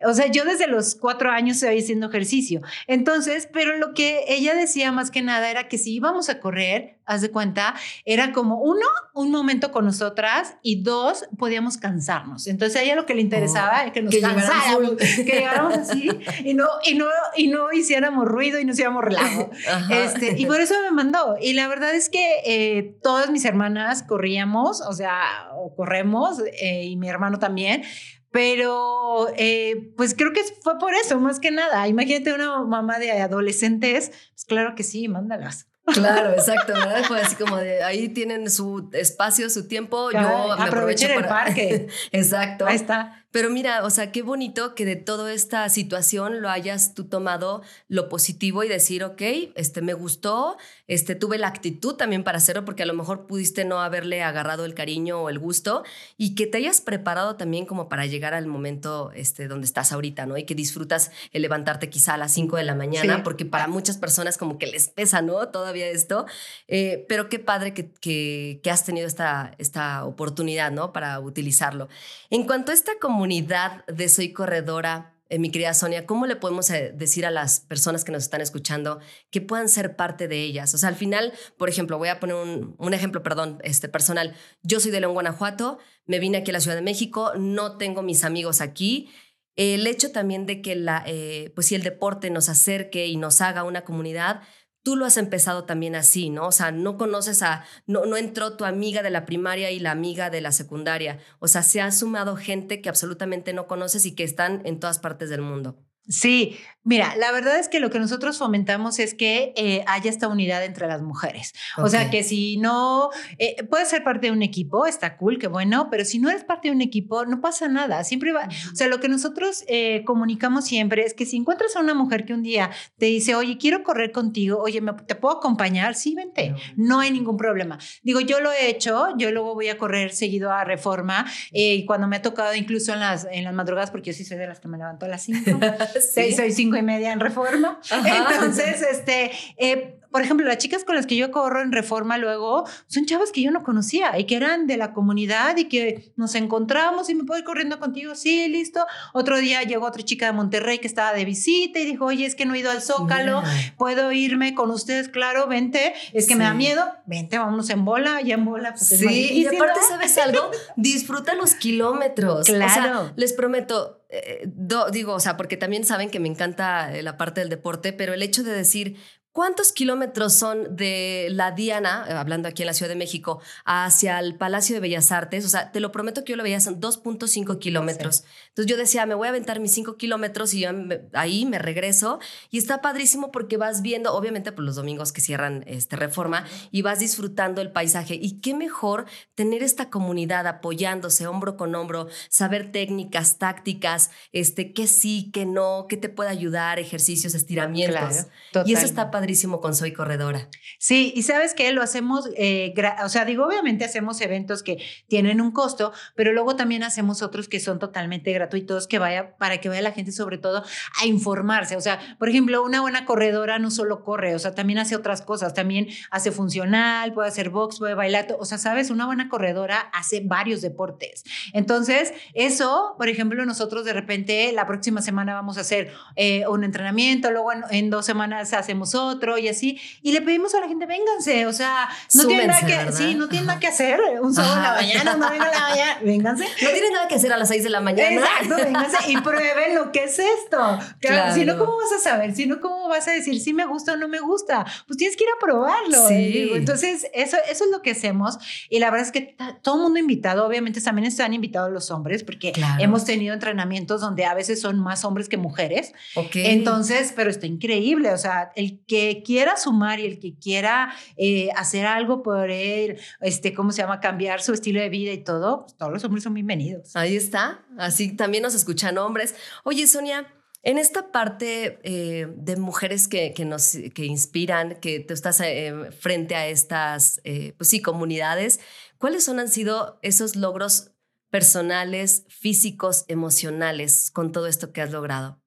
O 0.05 0.15
sea, 0.15 0.27
yo 0.27 0.45
desde 0.45 0.67
los 0.67 0.95
cuatro 0.95 1.31
años 1.31 1.57
estoy 1.57 1.79
haciendo 1.79 2.09
ejercicio. 2.09 2.61
Entonces, 2.87 3.49
pero 3.53 3.77
lo 3.77 3.95
que 3.95 4.25
ella 4.29 4.55
decía 4.55 4.93
más 4.93 5.11
que 5.11 5.23
nada 5.23 5.51
era 5.51 5.69
que 5.69 5.79
si 5.79 5.95
íbamos 5.95 6.29
a 6.29 6.41
correr, 6.41 7.00
haz 7.11 7.21
de 7.23 7.31
cuenta, 7.31 7.75
era 8.05 8.33
como 8.33 8.61
uno, 8.61 8.87
un 9.15 9.31
momento 9.31 9.73
con 9.73 9.85
nosotras 9.85 10.57
y 10.63 10.83
dos, 10.83 11.25
podíamos 11.39 11.77
cansarnos. 11.77 12.47
Entonces 12.47 12.81
a 12.81 12.85
ella 12.85 12.95
lo 12.95 13.05
que 13.05 13.15
le 13.15 13.21
interesaba 13.21 13.83
oh, 13.83 13.87
es 13.87 13.93
que 13.93 14.03
nos 14.03 14.17
cansáramos, 14.17 14.91
que 14.99 15.25
llegáramos 15.25 15.75
así 15.75 16.09
y 16.45 16.55
no, 16.55 16.67
y, 16.85 16.95
no, 16.95 17.07
y 17.37 17.49
no 17.49 17.73
hiciéramos 17.73 18.27
ruido 18.27 18.61
y 18.61 18.65
no 18.65 18.73
hiciéramos 18.73 19.05
relajo. 19.05 19.51
Este, 19.91 20.39
y 20.39 20.47
por 20.47 20.61
eso 20.61 20.75
me 20.83 20.91
mandó. 20.91 21.37
Y 21.41 21.53
la 21.55 21.67
verdad 21.67 21.95
es 21.95 22.09
que 22.09 22.41
eh, 22.45 22.97
todas 23.03 23.31
mis 23.31 23.45
hermanas 23.45 24.03
corríamos, 24.03 24.81
o 24.83 24.93
sea, 24.93 25.49
o 25.55 25.75
corremos, 25.75 26.41
eh, 26.61 26.85
y 26.85 26.97
mi 26.97 27.09
hermano 27.09 27.39
también, 27.39 27.83
pero 28.31 29.29
eh, 29.37 29.93
pues 29.97 30.15
creo 30.15 30.33
que 30.33 30.43
fue 30.63 30.79
por 30.79 30.95
eso, 30.95 31.19
más 31.19 31.41
que 31.41 31.51
nada. 31.51 31.89
Imagínate 31.89 32.33
una 32.33 32.63
mamá 32.63 32.99
de 32.99 33.11
adolescentes, 33.11 34.11
pues 34.33 34.45
claro 34.47 34.75
que 34.75 34.85
sí, 34.85 35.09
mándalas. 35.09 35.70
Claro, 35.93 36.33
exacto, 36.33 36.73
¿verdad? 36.73 37.05
Fue 37.05 37.21
así 37.21 37.37
como 37.37 37.57
de 37.57 37.83
ahí 37.83 38.09
tienen 38.09 38.51
su 38.51 38.89
espacio, 38.93 39.51
su 39.51 39.67
tiempo, 39.69 40.11
yo 40.11 40.57
me 40.57 40.65
aprovecho 40.65 41.07
para... 41.09 41.21
el 41.21 41.27
parque. 41.27 41.89
exacto. 42.13 42.67
Ahí 42.67 42.77
está. 42.77 43.20
Pero 43.33 43.49
mira, 43.49 43.85
o 43.85 43.91
sea, 43.91 44.11
qué 44.11 44.23
bonito 44.23 44.75
que 44.75 44.85
de 44.85 44.97
toda 44.97 45.33
esta 45.33 45.69
situación 45.69 46.43
lo 46.43 46.51
hayas 46.51 46.95
tú 46.95 47.05
tomado 47.05 47.63
lo 47.89 48.09
positivo 48.09 48.65
y 48.65 48.69
decir, 48.69 49.05
ok, 49.05 49.23
este 49.55 49.83
me 49.83 49.95
gustó, 49.95 50.57
este 50.89 51.15
tuve 51.15 51.39
la 51.39 51.47
actitud 51.47 51.95
también 51.95 52.25
para 52.25 52.39
hacerlo 52.39 52.65
porque 52.65 52.83
a 52.83 52.87
lo 52.87 52.95
mejor 52.95 53.27
pudiste 53.27 53.65
no 53.65 53.81
haberle 53.81 54.25
agarrado 54.25 54.65
el 54.65 54.75
cariño 54.75 55.23
o 55.23 55.29
el 55.29 55.39
gusto 55.39 55.85
y 56.17 56.35
que 56.35 56.49
te 56.49 56.59
hayas 56.59 56.81
preparado 56.81 57.37
también 57.37 57.67
como 57.67 57.89
para 57.89 58.07
llegar 58.07 58.35
al 58.35 58.47
momento 58.47 59.13
este 59.15 59.47
donde 59.47 59.67
estás 59.67 59.93
ahorita, 59.93 60.27
¿no? 60.27 60.37
Y 60.37 60.45
que 60.45 60.57
disfrutas 60.57 61.13
el 61.33 61.43
levantarte 61.43 61.89
quizá 61.89 62.15
a 62.15 62.17
las 62.17 62.33
5 62.33 62.57
de 62.57 62.65
la 62.65 62.75
mañana 62.75 63.23
porque 63.23 63.45
para 63.45 63.69
muchas 63.69 63.97
personas 63.97 64.39
como 64.39 64.59
que 64.59 64.67
les 64.67 64.89
pesa, 64.89 65.23
¿no? 65.23 65.49
Todavía 65.49 65.87
esto, 65.89 66.27
eh, 66.67 67.05
pero 67.09 67.29
qué 67.29 67.39
padre 67.39 67.75
que, 67.75 67.91
que, 67.93 68.61
que, 68.63 68.71
has 68.71 68.85
tenido 68.85 69.07
esta, 69.07 69.53
esta 69.59 70.05
oportunidad, 70.05 70.73
¿no? 70.73 70.93
Para 70.93 71.21
utilizarlo. 71.21 71.89
En 72.31 72.45
cuanto 72.45 72.73
a 72.73 72.75
esta 72.75 72.93
como 73.01 73.20
comunidad 73.21 73.85
de 73.85 74.09
Soy 74.09 74.33
Corredora, 74.33 75.15
eh, 75.29 75.39
mi 75.39 75.51
querida 75.51 75.75
Sonia, 75.75 76.07
¿cómo 76.07 76.25
le 76.25 76.37
podemos 76.37 76.71
eh, 76.71 76.91
decir 76.97 77.27
a 77.27 77.31
las 77.31 77.61
personas 77.61 78.03
que 78.03 78.13
nos 78.13 78.23
están 78.23 78.41
escuchando 78.41 78.99
que 79.31 79.43
puedan 79.43 79.69
ser 79.69 79.95
parte 79.95 80.27
de 80.27 80.41
ellas? 80.41 80.73
O 80.73 80.79
sea, 80.79 80.89
al 80.89 80.95
final, 80.95 81.35
por 81.59 81.69
ejemplo, 81.69 81.99
voy 81.99 82.09
a 82.09 82.19
poner 82.19 82.35
un, 82.35 82.95
ejemplo, 82.95 83.23
perdón, 83.23 83.59
este 83.63 83.91
personal. 83.91 84.35
Yo 84.63 84.81
soy 84.81 84.91
de 84.91 85.01
León, 85.01 85.13
Guanajuato, 85.13 85.77
me 86.07 86.19
vine 86.19 86.39
aquí 86.39 86.51
a 86.51 86.55
la 86.55 86.61
Ciudad 86.61 86.77
de 86.77 86.83
México, 86.83 87.33
no 87.37 87.77
tengo 87.77 88.01
mis 88.01 88.25
amigos 88.25 88.63
aquí. 88.63 89.11
El 89.55 89.87
hecho 89.87 90.13
también 90.13 90.47
de 90.47 90.63
que 90.63 90.75
la, 90.75 91.05
eh, 91.07 91.53
pues 91.55 91.67
si 91.67 91.75
el 91.75 91.83
deporte 91.83 92.31
nos 92.31 92.49
acerque 92.49 93.07
y 93.07 93.19
nos 93.19 93.43
haga 93.43 93.65
una 93.65 93.83
comunidad, 93.83 94.41
tú 94.83 94.97
lo 94.97 95.05
has 95.05 95.17
empezado 95.17 95.65
también 95.65 95.95
así, 95.97 96.31
¿no? 96.31 96.47
O 96.49 96.53
sea, 96.53 96.73
no 96.73 96.97
conoces 96.97 97.43
a, 97.43 97.65
no, 97.87 98.07
no 98.07 98.17
entró 98.17 98.57
tu 98.57 98.65
amiga 98.65 99.03
de 99.03 99.11
la 99.11 99.27
primaria 99.27 99.71
y 99.71 99.79
la 99.81 99.91
amiga 99.91 100.31
de 100.31 100.41
la 100.41 100.53
secundaria. 100.53 101.19
O 101.39 101.49
sea, 101.49 101.63
se 101.63 101.81
ha 101.81 101.91
sumado 101.93 102.37
gente 102.37 102.81
que 102.81 102.89
absolutamente 102.89 103.53
no 103.53 103.67
conoces 103.67 104.07
y 104.07 104.15
que 104.15 104.25
están 104.25 104.63
en 104.65 104.81
todas 104.81 104.99
partes 104.99 105.31
del 105.31 105.43
mundo. 105.43 105.90
Sí, 106.11 106.59
mira, 106.83 107.15
la 107.15 107.31
verdad 107.31 107.61
es 107.61 107.69
que 107.69 107.79
lo 107.79 107.89
que 107.89 108.01
nosotros 108.01 108.37
fomentamos 108.37 108.99
es 108.99 109.15
que 109.15 109.53
eh, 109.55 109.85
haya 109.87 110.11
esta 110.11 110.27
unidad 110.27 110.65
entre 110.65 110.89
las 110.89 111.03
mujeres. 111.03 111.53
O 111.77 111.89
sea, 111.89 112.11
que 112.11 112.25
si 112.25 112.57
no, 112.57 113.11
eh, 113.39 113.63
puedes 113.71 113.89
ser 113.89 114.03
parte 114.03 114.27
de 114.27 114.33
un 114.33 114.43
equipo, 114.43 114.87
está 114.87 115.17
cool, 115.17 115.39
qué 115.39 115.47
bueno, 115.47 115.89
pero 115.89 116.05
si 116.05 116.19
no 116.19 116.29
eres 116.31 116.43
parte 116.43 116.67
de 116.67 116.75
un 116.75 116.81
equipo, 116.81 117.27
no 117.27 117.41
pasa 117.41 117.69
nada. 117.69 118.03
Siempre 118.03 118.33
va, 118.33 118.49
o 118.73 118.75
sea, 118.75 118.89
lo 118.89 118.99
que 118.99 119.09
nosotros 119.09 119.63
eh, 119.69 120.03
comunicamos 120.05 120.65
siempre 120.65 121.05
es 121.05 121.15
que 121.15 121.27
si 121.27 121.37
encuentras 121.37 121.77
a 121.77 121.81
una 121.81 121.95
mujer 121.95 122.25
que 122.25 122.35
un 122.35 122.43
día 122.43 122.71
te 122.99 123.07
dice, 123.07 123.37
oye, 123.37 123.57
quiero 123.57 123.85
correr 123.85 124.11
contigo, 124.11 124.59
oye, 124.59 124.83
¿te 125.07 125.15
puedo 125.15 125.37
acompañar? 125.37 125.95
Sí, 125.95 126.17
vente, 126.17 126.57
no 126.75 126.99
hay 126.99 127.13
ningún 127.13 127.37
problema. 127.37 127.79
Digo, 128.03 128.19
yo 128.19 128.41
lo 128.41 128.51
he 128.51 128.69
hecho, 128.69 129.17
yo 129.17 129.31
luego 129.31 129.55
voy 129.55 129.69
a 129.69 129.79
correr 129.79 130.11
seguido 130.11 130.51
a 130.51 130.65
Reforma 130.65 131.25
y 131.53 131.85
cuando 131.87 132.09
me 132.09 132.17
ha 132.17 132.23
tocado 132.23 132.55
incluso 132.57 132.95
en 132.95 133.01
las, 133.01 133.29
en 133.31 133.45
las 133.45 133.55
madrugadas, 133.55 133.93
porque 133.93 134.11
yo 134.11 134.17
sí 134.17 134.25
soy 134.25 134.39
de 134.39 134.49
las 134.49 134.59
que 134.59 134.67
me 134.67 134.77
levanto 134.77 135.07
a 135.07 135.09
las 135.09 135.23
5. 135.23 135.61
¿Sí? 136.01 136.33
soy 136.33 136.53
cinco 136.53 136.77
y 136.77 136.83
media 136.83 137.13
en 137.13 137.21
reforma. 137.21 137.81
Entonces, 137.91 138.83
este, 138.83 139.31
eh, 139.57 140.00
por 140.11 140.23
ejemplo, 140.23 140.47
las 140.47 140.59
chicas 140.59 140.85
con 140.85 140.97
las 140.97 141.07
que 141.07 141.17
yo 141.17 141.31
corro 141.31 141.63
en 141.63 141.73
reforma 141.73 142.19
luego 142.19 142.65
son 142.87 143.07
chavas 143.07 143.33
que 143.33 143.43
yo 143.43 143.51
no 143.51 143.63
conocía 143.63 144.19
y 144.19 144.25
que 144.25 144.37
eran 144.37 144.67
de 144.67 144.77
la 144.77 144.93
comunidad 144.93 145.57
y 145.57 145.67
que 145.67 146.13
nos 146.17 146.35
encontramos 146.35 147.09
y 147.11 147.15
me 147.15 147.25
puedo 147.25 147.39
ir 147.39 147.45
corriendo 147.45 147.79
contigo, 147.79 148.15
sí, 148.15 148.49
listo. 148.49 148.85
Otro 149.13 149.39
día 149.39 149.63
llegó 149.63 149.87
otra 149.87 150.03
chica 150.03 150.27
de 150.27 150.33
Monterrey 150.33 150.79
que 150.79 150.87
estaba 150.87 151.13
de 151.13 151.25
visita 151.25 151.79
y 151.79 151.85
dijo, 151.85 152.07
oye, 152.07 152.27
es 152.27 152.35
que 152.35 152.45
no 152.45 152.55
he 152.55 152.59
ido 152.59 152.71
al 152.71 152.83
Zócalo, 152.83 153.43
puedo 153.77 154.11
irme 154.13 154.55
con 154.55 154.71
ustedes, 154.71 155.09
claro, 155.09 155.47
vente, 155.47 155.95
es 156.13 156.27
que 156.27 156.35
me 156.35 156.45
da 156.45 156.55
miedo, 156.55 156.85
vente, 157.07 157.39
vámonos 157.39 157.71
en 157.71 157.85
bola, 157.85 158.21
ya 158.21 158.35
en 158.35 158.45
bola. 158.45 158.71
Pues 158.73 158.89
sí, 158.89 159.33
y 159.33 159.47
aparte, 159.47 159.81
¿sabes 159.89 160.17
algo? 160.19 160.51
Disfruta 160.77 161.35
los 161.35 161.55
kilómetros. 161.55 162.47
Claro. 162.47 163.13
les 163.17 163.33
prometo, 163.33 164.05
eh, 164.09 164.49
digo, 164.93 165.15
o 165.15 165.21
sea, 165.21 165.37
porque 165.37 165.57
también 165.57 165.85
saben 165.85 166.11
que 166.11 166.21
me 166.21 166.29
encanta 166.29 166.91
la 167.03 167.17
parte 167.17 167.41
del 167.41 167.49
deporte, 167.49 167.93
pero 167.93 168.13
el 168.13 168.23
hecho 168.23 168.43
de 168.43 168.53
decir, 168.53 168.97
¿Cuántos 169.33 169.71
kilómetros 169.71 170.33
son 170.35 170.75
de 170.75 171.29
la 171.31 171.53
Diana, 171.53 172.05
eh, 172.09 172.13
hablando 172.15 172.49
aquí 172.49 172.63
en 172.63 172.67
la 172.67 172.75
Ciudad 172.75 172.89
de 172.89 172.97
México, 172.97 173.41
hacia 173.65 174.19
el 174.19 174.35
Palacio 174.35 174.75
de 174.75 174.81
Bellas 174.81 175.13
Artes? 175.13 175.47
O 175.47 175.49
sea, 175.49 175.71
te 175.71 175.79
lo 175.79 175.93
prometo 175.93 176.25
que 176.25 176.33
yo 176.33 176.37
lo 176.37 176.43
veía, 176.43 176.59
son 176.59 176.81
2.5 176.81 177.61
kilómetros. 177.61 178.25
Entonces 178.49 178.67
yo 178.69 178.77
decía, 178.77 179.07
me 179.07 179.15
voy 179.15 179.27
a 179.27 179.31
aventar 179.31 179.61
mis 179.61 179.73
5 179.73 179.97
kilómetros 179.97 180.53
y 180.53 180.65
ahí 181.13 181.47
me 181.47 181.61
regreso. 181.61 182.19
Y 182.51 182.59
está 182.59 182.81
padrísimo 182.81 183.31
porque 183.31 183.57
vas 183.57 183.83
viendo, 183.83 184.13
obviamente 184.15 184.51
por 184.51 184.65
los 184.65 184.75
domingos 184.75 185.13
que 185.13 185.21
cierran 185.21 185.63
este 185.69 185.95
Reforma, 185.95 186.45
y 186.73 186.83
vas 186.83 186.99
disfrutando 186.99 187.61
el 187.61 187.71
paisaje. 187.71 188.17
Y 188.21 188.41
qué 188.41 188.55
mejor 188.55 189.07
tener 189.37 189.63
esta 189.63 189.91
comunidad 189.91 190.49
apoyándose 190.49 191.29
hombro 191.29 191.57
con 191.57 191.73
hombro, 191.77 192.09
saber 192.29 192.73
técnicas, 192.73 193.39
tácticas, 193.39 194.11
este, 194.33 194.73
qué 194.73 194.89
sí, 194.89 195.31
qué 195.33 195.47
no, 195.47 195.87
qué 195.89 195.97
te 195.97 196.09
puede 196.09 196.31
ayudar, 196.31 196.81
ejercicios, 196.81 197.37
estiramientos. 197.37 198.27
y 198.67 198.73
eso 198.73 198.85
está 198.85 199.13
padrísimo 199.13 199.20
con 199.61 199.75
Soy 199.75 199.93
Corredora. 199.93 200.49
Sí, 200.79 201.13
y 201.15 201.23
sabes 201.23 201.55
que 201.55 201.73
lo 201.73 201.83
hacemos, 201.83 202.29
eh, 202.37 202.75
o 203.05 203.09
sea, 203.09 203.25
digo, 203.25 203.47
obviamente 203.47 203.85
hacemos 203.85 204.21
eventos 204.21 204.63
que 204.63 204.79
tienen 205.09 205.41
un 205.41 205.53
costo, 205.53 205.93
pero 206.15 206.33
luego 206.33 206.57
también 206.57 206.83
hacemos 206.83 207.23
otros 207.23 207.49
que 207.49 207.61
son 207.61 207.79
totalmente 207.79 208.33
gratuitos, 208.33 208.87
que 208.87 208.99
vaya, 208.99 209.37
para 209.37 209.59
que 209.59 209.69
vaya 209.69 209.83
la 209.83 209.93
gente 209.93 210.13
sobre 210.13 210.39
todo 210.39 210.65
a 211.01 211.07
informarse. 211.07 211.77
O 211.77 211.81
sea, 211.81 212.01
por 212.19 212.29
ejemplo, 212.29 212.63
una 212.63 212.81
buena 212.81 213.05
corredora 213.05 213.59
no 213.59 213.71
solo 213.71 214.03
corre, 214.03 214.35
o 214.35 214.39
sea, 214.39 214.55
también 214.55 214.79
hace 214.79 214.97
otras 214.97 215.23
cosas, 215.23 215.55
también 215.55 215.89
hace 216.11 216.33
funcional, 216.33 217.13
puede 217.13 217.29
hacer 217.29 217.51
box, 217.51 217.79
puede 217.79 217.95
bailar, 217.95 218.27
o 218.39 218.45
sea, 218.45 218.59
sabes, 218.59 218.91
una 218.91 219.07
buena 219.07 219.29
corredora 219.29 219.91
hace 219.93 220.23
varios 220.25 220.61
deportes. 220.61 221.25
Entonces, 221.53 222.13
eso, 222.35 222.95
por 222.99 223.09
ejemplo, 223.09 223.45
nosotros 223.45 223.85
de 223.85 223.93
repente 223.93 224.53
la 224.53 224.67
próxima 224.67 225.03
semana 225.03 225.35
vamos 225.35 225.59
a 225.59 225.61
hacer 225.61 225.93
eh, 226.17 226.47
un 226.49 226.65
entrenamiento, 226.65 227.31
luego 227.31 227.53
en, 227.53 227.63
en 227.71 227.91
dos 227.91 228.07
semanas 228.07 228.53
hacemos 228.53 228.95
otro 228.95 229.10
otro 229.11 229.39
y 229.39 229.49
así. 229.49 229.79
Y 230.03 230.13
le 230.13 230.23
pedimos 230.23 230.55
a 230.55 230.61
la 230.61 230.69
gente, 230.69 230.87
vénganse, 230.87 231.47
o 231.47 231.53
sea, 231.53 231.89
no 232.15 232.27
tienen 232.27 232.49
nada 232.49 232.67
que, 232.67 232.93
sí, 232.93 233.15
no 233.15 233.29
tienen 233.29 233.47
nada 233.47 233.61
que 233.61 233.67
hacer, 233.67 234.01
un 234.21 234.35
sábado 234.35 234.57
en 234.57 234.63
la 234.63 234.75
mañana, 234.75 235.17
no 235.17 235.31
vengan 235.31 235.49
a 235.49 235.53
la 235.53 235.61
mañana, 235.61 235.99
vénganse. 236.05 236.45
No 236.45 236.71
tienen 236.71 236.93
nada 236.93 237.09
que 237.09 237.15
hacer 237.17 237.33
a 237.33 237.37
las 237.37 237.49
6 237.49 237.65
de 237.65 237.71
la 237.71 237.81
mañana. 237.81 238.11
Exacto, 238.11 238.57
vénganse 238.57 239.11
y 239.11 239.17
prueben 239.21 239.75
lo 239.75 239.93
que 239.93 240.05
es 240.05 240.19
esto. 240.19 240.79
Claro, 241.01 241.35
Si 241.35 241.45
no, 241.45 241.59
¿cómo 241.59 241.77
vas 241.77 241.93
a 241.93 241.99
saber? 241.99 242.35
Si 242.35 242.47
no, 242.47 242.61
¿cómo 242.61 242.89
vas 242.89 243.09
a 243.09 243.13
decir 243.13 243.41
si 243.41 243.53
me 243.53 243.67
gusta 243.67 243.93
o 243.93 243.97
no 243.97 244.09
me 244.09 244.21
gusta? 244.21 244.65
Pues 244.87 244.97
tienes 244.97 245.17
que 245.17 245.25
ir 245.25 245.31
a 245.31 245.41
probarlo. 245.41 246.09
Sí. 246.09 246.51
Entonces, 246.55 247.07
eso, 247.13 247.37
eso 247.51 247.65
es 247.65 247.71
lo 247.71 247.83
que 247.83 247.93
hacemos. 247.93 248.39
Y 248.69 248.79
la 248.79 248.91
verdad 248.91 249.07
es 249.07 249.13
que 249.13 249.37
todo 249.63 249.77
el 249.77 249.83
mundo 249.83 249.99
invitado, 249.99 250.47
obviamente 250.47 250.81
también 250.81 251.07
están 251.07 251.35
invitados 251.35 251.73
los 251.73 251.91
hombres, 251.91 252.25
porque 252.25 252.53
hemos 252.79 253.05
tenido 253.05 253.35
entrenamientos 253.35 254.01
donde 254.01 254.25
a 254.25 254.35
veces 254.35 254.61
son 254.61 254.79
más 254.79 255.05
hombres 255.05 255.29
que 255.29 255.37
mujeres. 255.37 255.93
Ok. 256.15 256.37
Entonces, 256.37 257.13
pero 257.15 257.31
está 257.31 257.47
increíble. 257.47 258.13
O 258.13 258.19
sea, 258.19 258.53
el 258.57 258.81
que 258.87 259.00
quiera 259.25 259.57
sumar 259.57 260.01
y 260.01 260.07
el 260.07 260.19
que 260.19 260.35
quiera 260.39 260.95
eh, 261.17 261.51
hacer 261.57 261.87
algo 261.87 262.23
por 262.23 262.51
él, 262.51 262.99
este, 263.21 263.55
¿cómo 263.55 263.73
se 263.73 263.83
llama? 263.83 264.01
Cambiar 264.01 264.43
su 264.43 264.53
estilo 264.53 264.81
de 264.81 264.89
vida 264.89 265.13
y 265.13 265.23
todo, 265.23 265.63
pues, 265.63 265.77
todos 265.77 265.93
los 265.93 266.05
hombres 266.05 266.25
son 266.25 266.35
bienvenidos. 266.35 266.95
Ahí 266.97 267.17
está. 267.17 267.65
Así 267.79 268.17
también 268.17 268.43
nos 268.43 268.55
escuchan 268.55 268.99
hombres. 268.99 269.35
Oye, 269.65 269.87
Sonia. 269.87 270.27
En 270.63 270.77
esta 270.77 271.11
parte 271.11 271.79
eh, 271.85 272.27
de 272.37 272.57
mujeres 272.57 273.09
que, 273.09 273.33
que, 273.33 273.47
nos 273.47 273.79
que 273.95 274.05
inspiran, 274.05 274.79
que 274.79 275.01
tú 275.01 275.15
estás 275.15 275.41
eh, 275.41 275.73
frente 275.99 276.35
a 276.35 276.49
estas 276.49 277.23
pues 277.57 277.71
sí, 277.71 277.81
comunidades, 277.81 278.61
¿cuáles 278.99 279.25
son, 279.25 279.41
han 279.41 279.49
sido 279.49 279.99
esos 280.03 280.37
logros 280.37 280.93
personales, 281.31 282.27
físicos, 282.29 283.07
emocionales 283.09 284.11
con 284.11 284.33
todo 284.33 284.47
esto 284.49 284.71
que 284.71 284.83
has 284.83 284.91
logrado? 284.91 285.41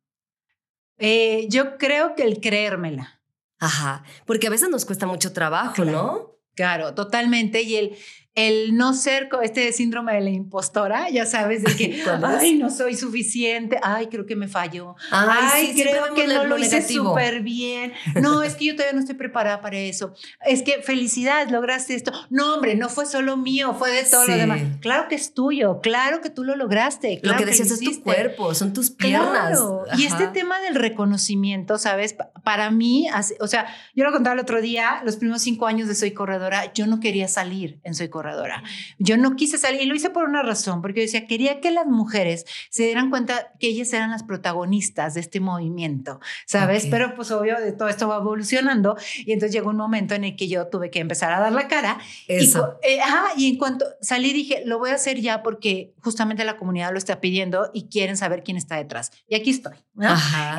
yo 1.50 1.77
creo 1.77 2.15
que 2.15 2.24
el 2.24 2.39
creérmela. 2.39 3.23
Ajá, 3.63 4.03
porque 4.25 4.48
a 4.48 4.50
veces 4.50 4.70
nos 4.70 4.84
cuesta 4.84 5.05
mucho 5.05 5.32
trabajo, 5.32 5.86
¿no? 5.86 6.38
Claro, 6.53 6.93
totalmente. 6.93 7.62
Y 7.62 7.77
el, 7.77 7.98
el 8.36 8.75
no 8.75 8.94
ser 8.94 9.30
este 9.44 9.72
síndrome 9.74 10.13
de 10.16 10.22
la 10.22 10.30
impostora, 10.32 11.10
ya 11.10 11.25
sabes, 11.25 11.63
de 11.63 11.75
que, 11.75 12.04
ay, 12.24 12.56
no 12.56 12.72
soy 12.72 12.96
suficiente, 12.96 13.80
ay, 13.84 14.08
creo 14.08 14.25
que 14.25 14.36
me 14.36 14.48
falló, 14.48 14.96
ay, 15.12 15.74
creo 15.75 16.16
que 16.16 16.28
no 16.28 16.46
lo 16.46 16.58
hice 16.58 16.82
súper 16.82 17.42
bien, 17.42 17.94
no, 18.20 18.42
es 18.42 18.56
que 18.56 18.66
yo 18.66 18.74
todavía 18.75 18.94
no 18.94 19.02
estoy 19.02 19.16
preparada 19.16 19.62
para 19.62 19.78
eso, 19.78 20.16
es 20.46 20.63
que 20.63 20.82
felicidades, 20.82 21.52
lograste 21.52 21.94
esto, 21.94 22.12
no, 22.32 22.56
hombre, 22.56 22.75
no 22.75 22.90
fue 22.90 23.06
solo 23.06 23.38
mío, 23.38 23.75
fue 23.78 23.92
de 23.92 24.04
todo 24.04 24.25
lo 24.25 24.36
demás, 24.36 24.62
claro 24.82 25.08
que 25.08 25.16
es 25.16 25.36
tuyo, 25.36 25.80
claro 25.82 26.22
que 26.22 26.32
tú 26.32 26.44
lo 26.44 26.56
lograste, 26.56 27.20
lo 27.22 27.36
que 27.36 27.46
decías 27.46 27.70
es 27.70 27.82
tu 27.82 28.02
cuerpo, 28.02 28.56
son 28.56 28.74
tus 28.74 28.90
piernas. 28.90 29.60
Y 29.98 30.06
este 30.06 30.28
tema 30.28 30.60
del 30.62 30.75
reconocimiento, 30.75 31.78
¿sabes? 31.78 32.16
Para 32.44 32.72
mí, 32.72 33.08
o 33.40 33.48
sea, 33.48 33.68
yo 33.94 34.04
lo 34.04 34.12
contaba 34.12 34.34
el 34.34 34.40
otro 34.40 34.60
día, 34.62 35.02
los 35.06 35.18
primeros 35.18 35.44
cinco 35.44 35.68
años 35.68 35.88
de 35.88 35.96
Soy 35.96 36.12
Corredora, 36.12 36.74
yo 36.74 36.88
no 36.88 37.00
quería 37.00 37.28
salir 37.28 37.80
en 37.84 37.94
Soy 37.94 38.10
Corredora 38.10 38.23
corredora. 38.24 38.63
Yo 39.00 39.18
no 39.18 39.36
quise 39.36 39.58
salir 39.58 39.82
y 39.82 39.86
lo 39.86 39.96
hice 39.96 40.10
por 40.10 40.24
una 40.24 40.42
razón, 40.42 40.82
porque 40.82 41.01
yo 41.01 41.06
decía, 41.06 41.27
quería 41.27 41.60
que 41.60 41.72
las 41.72 41.86
mujeres 41.86 42.46
se 42.70 42.84
dieran 42.84 43.10
cuenta 43.10 43.51
que 43.60 43.68
ellas 43.68 43.92
eran 43.92 44.12
las 44.12 44.24
protagonistas 44.24 45.13
de 45.13 45.20
este 45.20 45.39
movimiento, 45.39 46.22
¿sabes? 46.46 46.88
Pero 46.89 47.15
pues 47.15 47.32
obvio, 47.32 47.60
de 47.60 47.74
todo 47.74 47.89
esto 47.89 48.08
va 48.08 48.18
evolucionando 48.18 48.96
y 49.18 49.34
entonces 49.34 49.53
llegó 49.53 49.72
un 49.72 49.77
momento 49.77 50.15
en 50.15 50.24
el 50.24 50.36
que 50.36 50.48
yo 50.48 50.68
tuve 50.68 50.89
que 50.89 51.00
empezar 51.00 51.34
a 51.34 51.39
dar 51.39 51.51
la 51.51 51.68
cara. 51.68 52.00
Eso. 52.27 52.77
Y, 52.84 52.94
eh, 52.94 53.01
y 53.36 53.50
en 53.50 53.58
cuanto 53.58 53.86
salí 54.01 54.32
dije, 54.32 54.63
lo 54.65 54.80
voy 54.80 54.92
a 54.92 54.96
hacer 54.96 55.20
ya 55.20 55.44
porque 55.44 55.94
justamente 56.00 56.46
la 56.46 56.58
comunidad 56.58 56.92
lo 56.92 56.98
está 56.98 57.20
pidiendo 57.20 57.70
y 57.74 57.89
quieren 57.89 58.15
saber 58.15 58.44
quién 58.44 58.56
está 58.56 58.77
detrás. 58.77 59.12
Y 59.27 59.36
aquí 59.36 59.50
estoy. 59.50 59.75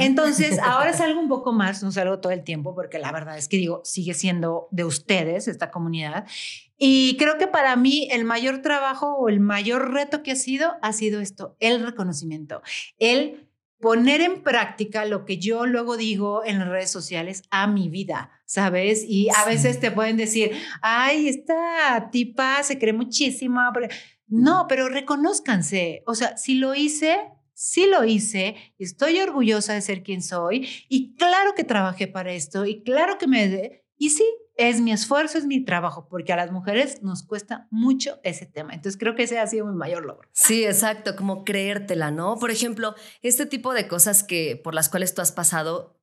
Entonces, 0.00 0.59
ahora 0.62 0.92
salgo 0.92 1.18
un 1.18 1.28
poco 1.28 1.52
más, 1.52 1.83
no 1.83 1.90
salgo 1.90 2.18
todo 2.21 2.33
el 2.33 2.44
tiempo, 2.44 2.75
porque 2.75 2.99
la 2.99 3.11
verdad 3.11 3.38
es 3.38 3.49
que 3.49 3.56
digo, 3.56 3.80
sigue 3.85 4.14
siendo 4.14 4.68
de 4.71 4.85
ustedes 4.85 5.49
esta 5.49 5.71
comunidad. 5.71 6.26
Y 6.76 7.16
creo 7.16 7.38
que 7.38 7.47
para 7.47 7.76
mí 7.76 8.09
el 8.11 8.25
mayor 8.25 8.62
trabajo 8.62 9.14
o 9.14 9.28
el 9.28 9.40
mayor 9.40 9.93
reto 9.93 10.23
que 10.23 10.33
ha 10.33 10.37
sido 10.37 10.73
ha 10.83 10.93
sido 10.93 11.21
esto, 11.21 11.57
el 11.61 11.85
reconocimiento, 11.85 12.62
el 12.99 13.49
poner 13.85 14.23
en 14.23 14.43
práctica 14.43 15.04
lo 15.04 15.26
que 15.26 15.37
yo 15.37 15.66
luego 15.66 15.97
digo 15.97 16.43
en 16.45 16.59
las 16.59 16.69
redes 16.69 16.90
sociales 16.90 17.43
a 17.50 17.66
mi 17.66 17.90
vida, 17.90 18.31
¿sabes? 18.47 19.04
Y 19.07 19.28
a 19.28 19.45
veces 19.45 19.78
te 19.78 19.90
pueden 19.90 20.16
decir, 20.16 20.52
ay, 20.81 21.28
esta 21.28 22.09
tipa 22.11 22.62
se 22.62 22.78
cree 22.78 22.95
muchísimo. 22.95 23.61
No, 24.26 24.66
pero 24.69 24.88
reconózcanse. 24.88 26.02
O 26.07 26.14
sea, 26.14 26.37
si 26.38 26.54
lo 26.54 26.75
hice, 26.75 27.19
sí 27.52 27.87
lo 27.87 28.04
hice, 28.04 28.57
estoy 28.78 29.21
orgullosa 29.21 29.75
de 29.75 29.83
ser 29.83 30.02
quien 30.02 30.23
soy 30.23 30.66
y 30.88 31.14
claro 31.16 31.54
que 31.54 31.64
trabajé 31.64 32.07
para 32.07 32.33
esto 32.33 32.64
y 32.64 32.83
claro 32.83 33.19
que 33.19 33.26
me... 33.26 33.85
Y 33.99 34.11
sí, 34.11 34.25
es 34.56 34.80
mi 34.80 34.92
esfuerzo, 34.92 35.38
es 35.38 35.46
mi 35.46 35.64
trabajo, 35.64 36.06
porque 36.08 36.32
a 36.32 36.37
las 36.37 36.52
mujeres 36.52 37.02
nos 37.02 37.23
cuesta 37.23 37.66
mucho 37.70 38.20
ese 38.23 38.46
tema. 38.46 38.73
Entonces 38.73 38.99
creo 38.99 39.14
que 39.14 39.25
ese 39.25 39.38
ha 39.38 39.46
sido 39.46 39.66
mi 39.66 39.75
mayor 39.75 40.04
logro. 40.04 40.28
Sí, 40.32 40.64
exacto, 40.64 41.16
como 41.16 41.44
creértela, 41.44 42.11
¿no? 42.11 42.37
Por 42.37 42.50
ejemplo, 42.50 42.94
este 43.23 43.46
tipo 43.46 43.75
de 43.75 43.88
cosas 43.88 44.23
que 44.23 44.61
por 44.62 44.75
las 44.75 44.88
cuales 44.88 45.14
tú 45.14 45.23
has 45.23 45.32
pasado, 45.32 45.99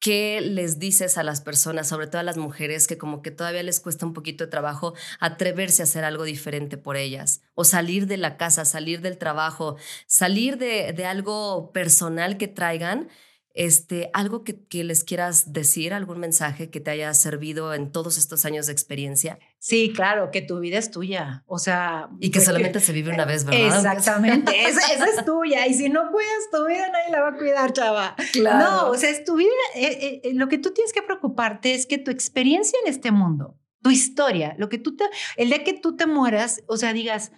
¿qué 0.00 0.42
les 0.42 0.78
dices 0.78 1.16
a 1.16 1.22
las 1.22 1.40
personas, 1.40 1.88
sobre 1.88 2.06
todo 2.06 2.18
a 2.18 2.24
las 2.24 2.36
mujeres, 2.36 2.86
que 2.86 2.98
como 2.98 3.22
que 3.22 3.30
todavía 3.30 3.62
les 3.62 3.80
cuesta 3.80 4.04
un 4.04 4.12
poquito 4.12 4.44
de 4.44 4.50
trabajo 4.50 4.92
atreverse 5.18 5.80
a 5.80 5.84
hacer 5.84 6.04
algo 6.04 6.24
diferente 6.24 6.76
por 6.76 6.98
ellas? 6.98 7.40
O 7.54 7.64
salir 7.64 8.06
de 8.06 8.18
la 8.18 8.36
casa, 8.36 8.66
salir 8.66 9.00
del 9.00 9.16
trabajo, 9.16 9.76
salir 10.06 10.58
de, 10.58 10.92
de 10.92 11.06
algo 11.06 11.72
personal 11.72 12.36
que 12.36 12.48
traigan. 12.48 13.08
Este, 13.54 14.10
algo 14.14 14.42
que, 14.42 14.66
que, 14.66 14.82
les 14.82 15.04
quieras 15.04 15.52
decir, 15.52 15.94
algún 15.94 16.18
mensaje 16.18 16.70
que 16.70 16.80
te 16.80 16.90
haya 16.90 17.14
servido 17.14 17.72
en 17.72 17.92
todos 17.92 18.18
estos 18.18 18.44
años 18.44 18.66
de 18.66 18.72
experiencia. 18.72 19.38
Sí, 19.60 19.92
claro, 19.94 20.32
que 20.32 20.42
tu 20.42 20.58
vida 20.58 20.76
es 20.76 20.90
tuya. 20.90 21.44
O 21.46 21.60
sea. 21.60 22.08
Y 22.18 22.32
que 22.32 22.40
solamente 22.40 22.80
se 22.80 22.92
vive 22.92 23.12
una 23.12 23.24
vez, 23.24 23.44
¿verdad? 23.44 23.76
Exactamente. 23.76 24.52
esa, 24.68 24.80
es 24.92 25.24
tuya. 25.24 25.68
Y 25.68 25.74
si 25.74 25.88
no 25.88 26.10
cuidas 26.10 26.50
tu 26.50 26.66
vida, 26.66 26.88
nadie 26.90 27.12
la 27.12 27.20
va 27.20 27.28
a 27.28 27.36
cuidar, 27.36 27.72
chava. 27.72 28.16
Claro. 28.32 28.58
No, 28.58 28.90
o 28.90 28.96
sea, 28.96 29.10
es 29.10 29.24
tu 29.24 29.36
vida. 29.36 29.50
Eh, 29.76 30.20
eh, 30.24 30.34
lo 30.34 30.48
que 30.48 30.58
tú 30.58 30.72
tienes 30.72 30.92
que 30.92 31.02
preocuparte 31.02 31.74
es 31.74 31.86
que 31.86 31.98
tu 31.98 32.10
experiencia 32.10 32.76
en 32.84 32.90
este 32.90 33.12
mundo, 33.12 33.56
tu 33.82 33.90
historia, 33.90 34.56
lo 34.58 34.68
que 34.68 34.78
tú 34.78 34.96
te. 34.96 35.04
El 35.36 35.50
día 35.50 35.62
que 35.62 35.74
tú 35.74 35.94
te 35.94 36.06
mueras, 36.06 36.64
o 36.66 36.76
sea, 36.76 36.92
digas 36.92 37.30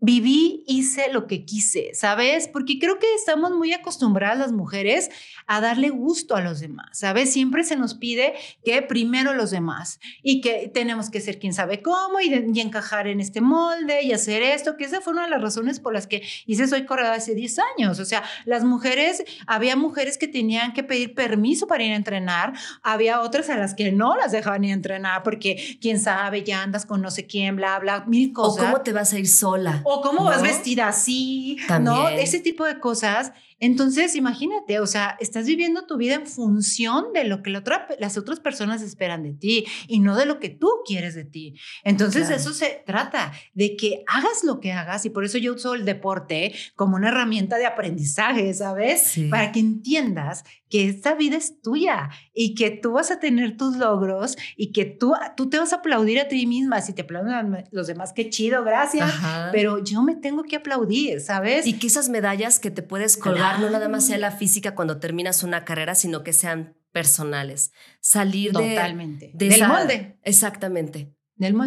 viví, 0.00 0.62
hice 0.66 1.12
lo 1.12 1.26
que 1.26 1.44
quise, 1.44 1.90
¿sabes? 1.92 2.46
Porque 2.46 2.78
creo 2.78 2.98
que 2.98 3.12
estamos 3.14 3.50
muy 3.50 3.72
acostumbradas 3.72 4.38
las 4.38 4.52
mujeres 4.52 5.10
a 5.46 5.60
darle 5.60 5.90
gusto 5.90 6.36
a 6.36 6.40
los 6.40 6.60
demás, 6.60 6.98
¿sabes? 6.98 7.32
Siempre 7.32 7.64
se 7.64 7.76
nos 7.76 7.94
pide 7.94 8.34
que 8.64 8.80
primero 8.82 9.34
los 9.34 9.50
demás 9.50 9.98
y 10.22 10.40
que 10.40 10.70
tenemos 10.72 11.10
que 11.10 11.20
ser 11.20 11.40
quien 11.40 11.52
sabe 11.52 11.82
cómo 11.82 12.20
y, 12.20 12.32
encajar 12.58 13.06
en 13.06 13.20
este 13.20 13.40
molde 13.40 14.02
y 14.02 14.12
hacer 14.12 14.42
esto, 14.42 14.76
que 14.76 14.84
esa 14.84 15.00
fue 15.00 15.12
una 15.12 15.24
de 15.24 15.30
las 15.30 15.40
razones 15.40 15.80
por 15.80 15.92
las 15.92 16.06
que 16.06 16.22
hice 16.46 16.66
Soy 16.66 16.84
Corredora 16.84 17.14
hace 17.14 17.34
10 17.34 17.58
años. 17.76 17.98
O 17.98 18.04
sea, 18.04 18.22
las 18.44 18.64
mujeres, 18.64 19.24
había 19.46 19.76
mujeres 19.76 20.18
que 20.18 20.28
tenían 20.28 20.72
que 20.72 20.82
pedir 20.82 21.14
permiso 21.14 21.66
para 21.66 21.84
ir 21.84 21.92
a 21.92 21.96
entrenar, 21.96 22.52
había 22.82 23.20
otras 23.20 23.48
a 23.48 23.56
las 23.56 23.74
que 23.74 23.90
no 23.92 24.16
las 24.16 24.32
dejaban 24.32 24.64
ir 24.64 24.72
a 24.72 24.74
entrenar 24.74 25.22
porque 25.22 25.78
quién 25.80 25.98
sabe, 25.98 26.42
ya 26.42 26.62
andas 26.62 26.84
con 26.84 27.00
no 27.00 27.10
sé 27.10 27.26
quién, 27.26 27.56
bla, 27.56 27.78
bla, 27.78 28.04
mil 28.06 28.32
cosas. 28.32 28.62
O 28.62 28.66
cómo 28.66 28.82
te 28.82 28.92
vas 28.92 29.12
a 29.12 29.18
ir 29.18 29.28
sola 29.28 29.82
o 29.88 30.00
cómo 30.00 30.24
vas 30.24 30.42
vestida 30.42 30.88
así, 30.88 31.56
¿no? 31.80 32.08
Ese 32.08 32.40
tipo 32.40 32.64
de 32.64 32.78
cosas. 32.78 33.32
Entonces, 33.60 34.14
imagínate, 34.14 34.80
o 34.80 34.86
sea, 34.86 35.16
estás 35.20 35.46
viviendo 35.46 35.86
tu 35.86 35.96
vida 35.96 36.14
en 36.14 36.26
función 36.26 37.12
de 37.12 37.24
lo 37.24 37.42
que 37.42 37.50
las 37.50 38.16
otras 38.16 38.40
personas 38.40 38.82
esperan 38.82 39.22
de 39.22 39.32
ti 39.32 39.64
y 39.86 39.98
no 40.00 40.16
de 40.16 40.26
lo 40.26 40.38
que 40.38 40.48
tú 40.48 40.68
quieres 40.86 41.14
de 41.14 41.24
ti. 41.24 41.56
Entonces, 41.84 42.30
eso 42.30 42.52
se 42.52 42.82
trata 42.86 43.32
de 43.54 43.76
que 43.76 44.04
hagas 44.06 44.44
lo 44.44 44.60
que 44.60 44.72
hagas 44.72 45.04
y 45.06 45.10
por 45.10 45.24
eso 45.24 45.38
yo 45.38 45.54
uso 45.54 45.74
el 45.74 45.84
deporte 45.84 46.54
como 46.76 46.96
una 46.96 47.08
herramienta 47.08 47.56
de 47.56 47.66
aprendizaje, 47.66 48.52
¿sabes? 48.54 49.18
Para 49.30 49.52
que 49.52 49.60
entiendas 49.60 50.44
que 50.70 50.86
esta 50.88 51.14
vida 51.14 51.36
es 51.36 51.62
tuya 51.62 52.10
y 52.34 52.54
que 52.54 52.70
tú 52.70 52.92
vas 52.92 53.10
a 53.10 53.18
tener 53.18 53.56
tus 53.56 53.76
logros 53.76 54.36
y 54.54 54.72
que 54.72 54.84
tú, 54.84 55.14
tú 55.34 55.48
te 55.48 55.58
vas 55.58 55.72
a 55.72 55.76
aplaudir 55.76 56.20
a 56.20 56.28
ti 56.28 56.46
misma. 56.46 56.82
Si 56.82 56.92
te 56.92 57.02
aplauden 57.02 57.64
los 57.70 57.86
demás, 57.86 58.12
qué 58.12 58.28
chido, 58.28 58.62
gracias. 58.64 59.10
Pero 59.50 59.82
yo 59.82 60.02
me 60.02 60.14
tengo 60.14 60.42
que 60.42 60.56
aplaudir, 60.56 61.20
¿sabes? 61.20 61.66
Y 61.66 61.78
que 61.78 61.86
esas 61.86 62.10
medallas 62.10 62.58
que 62.58 62.70
te 62.70 62.82
puedes 62.82 63.16
colgar 63.16 63.47
no 63.58 63.70
nada 63.70 63.88
más 63.88 64.06
sea 64.06 64.18
la 64.18 64.30
física 64.30 64.74
cuando 64.74 64.98
terminas 64.98 65.42
una 65.42 65.64
carrera, 65.64 65.94
sino 65.94 66.22
que 66.22 66.32
sean 66.32 66.76
personales. 66.92 67.72
Salir 68.00 68.52
Totalmente. 68.52 69.30
de, 69.34 69.48
Del 69.48 69.66
molde. 69.66 70.18
Exactamente. 70.22 71.14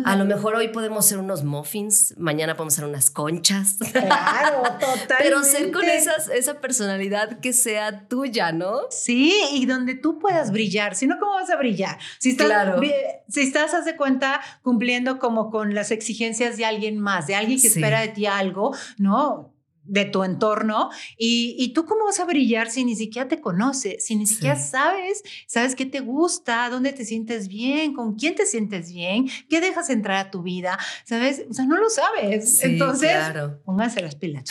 A 0.04 0.17
lo 0.17 0.26
mejor 0.26 0.56
hoy 0.56 0.67
podemos 0.67 1.06
ser 1.06 1.17
unos 1.17 1.46
muffins, 1.46 2.13
mañana 2.17 2.58
podemos 2.58 2.74
ser 2.74 2.86
unas 2.86 3.10
conchas. 3.10 3.78
Claro, 3.91 4.63
totalmente. 4.63 5.15
Pero 5.20 5.44
ser 5.44 5.72
con 5.72 5.84
esas, 5.86 6.28
esa 6.30 6.60
personalidad 6.60 7.39
que 7.39 7.54
sea 7.54 8.08
tuya, 8.08 8.52
¿no? 8.52 8.82
Sí, 8.89 9.34
y 9.54 9.65
donde 9.65 9.96
tú 9.96 10.20
puedas 10.20 10.52
brillar. 10.52 10.96
Si 10.96 11.08
no, 11.08 11.17
¿cómo 11.20 11.34
vas 11.34 11.50
a 11.50 11.56
brillar? 11.56 11.98
Si 12.20 12.32
estás, 12.32 12.48
claro. 12.48 12.82
si 13.30 13.41
estás, 13.41 13.74
haz 13.74 13.86
de 13.86 13.96
cuenta, 13.96 14.41
cumpliendo 14.62 15.20
como 15.20 15.50
con 15.50 15.74
las 15.74 15.91
exigencias 15.91 16.58
de 16.58 16.65
alguien 16.65 17.00
más, 17.00 17.28
de 17.28 17.36
alguien 17.36 17.62
que 17.62 17.67
espera 17.67 18.02
de 18.02 18.10
ti 18.10 18.26
algo, 18.26 18.76
no, 18.98 19.51
de 19.84 20.06
tu 20.06 20.24
entorno 20.24 20.89
y, 21.17 21.56
y, 21.58 21.74
tú 21.74 21.86
cómo 21.86 22.06
vas 22.06 22.20
a 22.20 22.26
brillar 22.26 22.70
si 22.70 22.86
ni 22.86 22.96
siquiera 22.96 23.28
te 23.28 23.41
conoces, 23.41 24.06
si 24.06 24.15
ni 24.15 24.28
siquiera 24.28 24.56
sabes, 24.56 25.24
sabes 25.48 25.76
qué 25.76 25.86
te 25.86 26.00
gusta, 26.00 26.70
dónde 26.70 26.94
te 26.94 27.04
sientes 27.04 27.48
bien, 27.48 27.94
con 27.94 28.15
quién 28.15 28.36
te 28.36 28.46
sientes 28.46 28.91
bien, 28.91 29.28
qué 29.50 29.60
dejas 29.60 29.89
entrar 29.89 30.17
a 30.17 30.32
tu 30.32 30.44
vida, 30.44 30.78
¿sabes? 31.06 31.44
O 31.50 31.54
sea, 31.54 31.65
no 31.65 31.78
lo 31.78 31.89
sabes. 31.89 32.63
Entonces, 32.63 33.12
claro. 33.12 33.62
pónganse 33.63 34.02
las 34.02 34.15
pilas. 34.15 34.46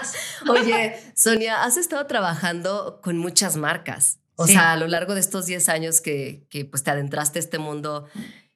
Oye, 0.48 0.96
Sonia, 1.14 1.62
has 1.62 1.76
estado 1.76 2.06
trabajando 2.06 3.00
con 3.02 3.18
muchas 3.18 3.56
marcas. 3.56 4.18
O 4.36 4.46
sea, 4.46 4.72
a 4.72 4.76
lo 4.76 4.88
largo 4.88 5.14
de 5.14 5.20
estos 5.20 5.46
10 5.46 5.68
años 5.68 6.00
que, 6.00 6.46
que 6.50 6.64
pues, 6.64 6.82
te 6.82 6.90
adentraste 6.90 7.38
a 7.38 7.40
este 7.40 7.58
mundo, 7.58 8.08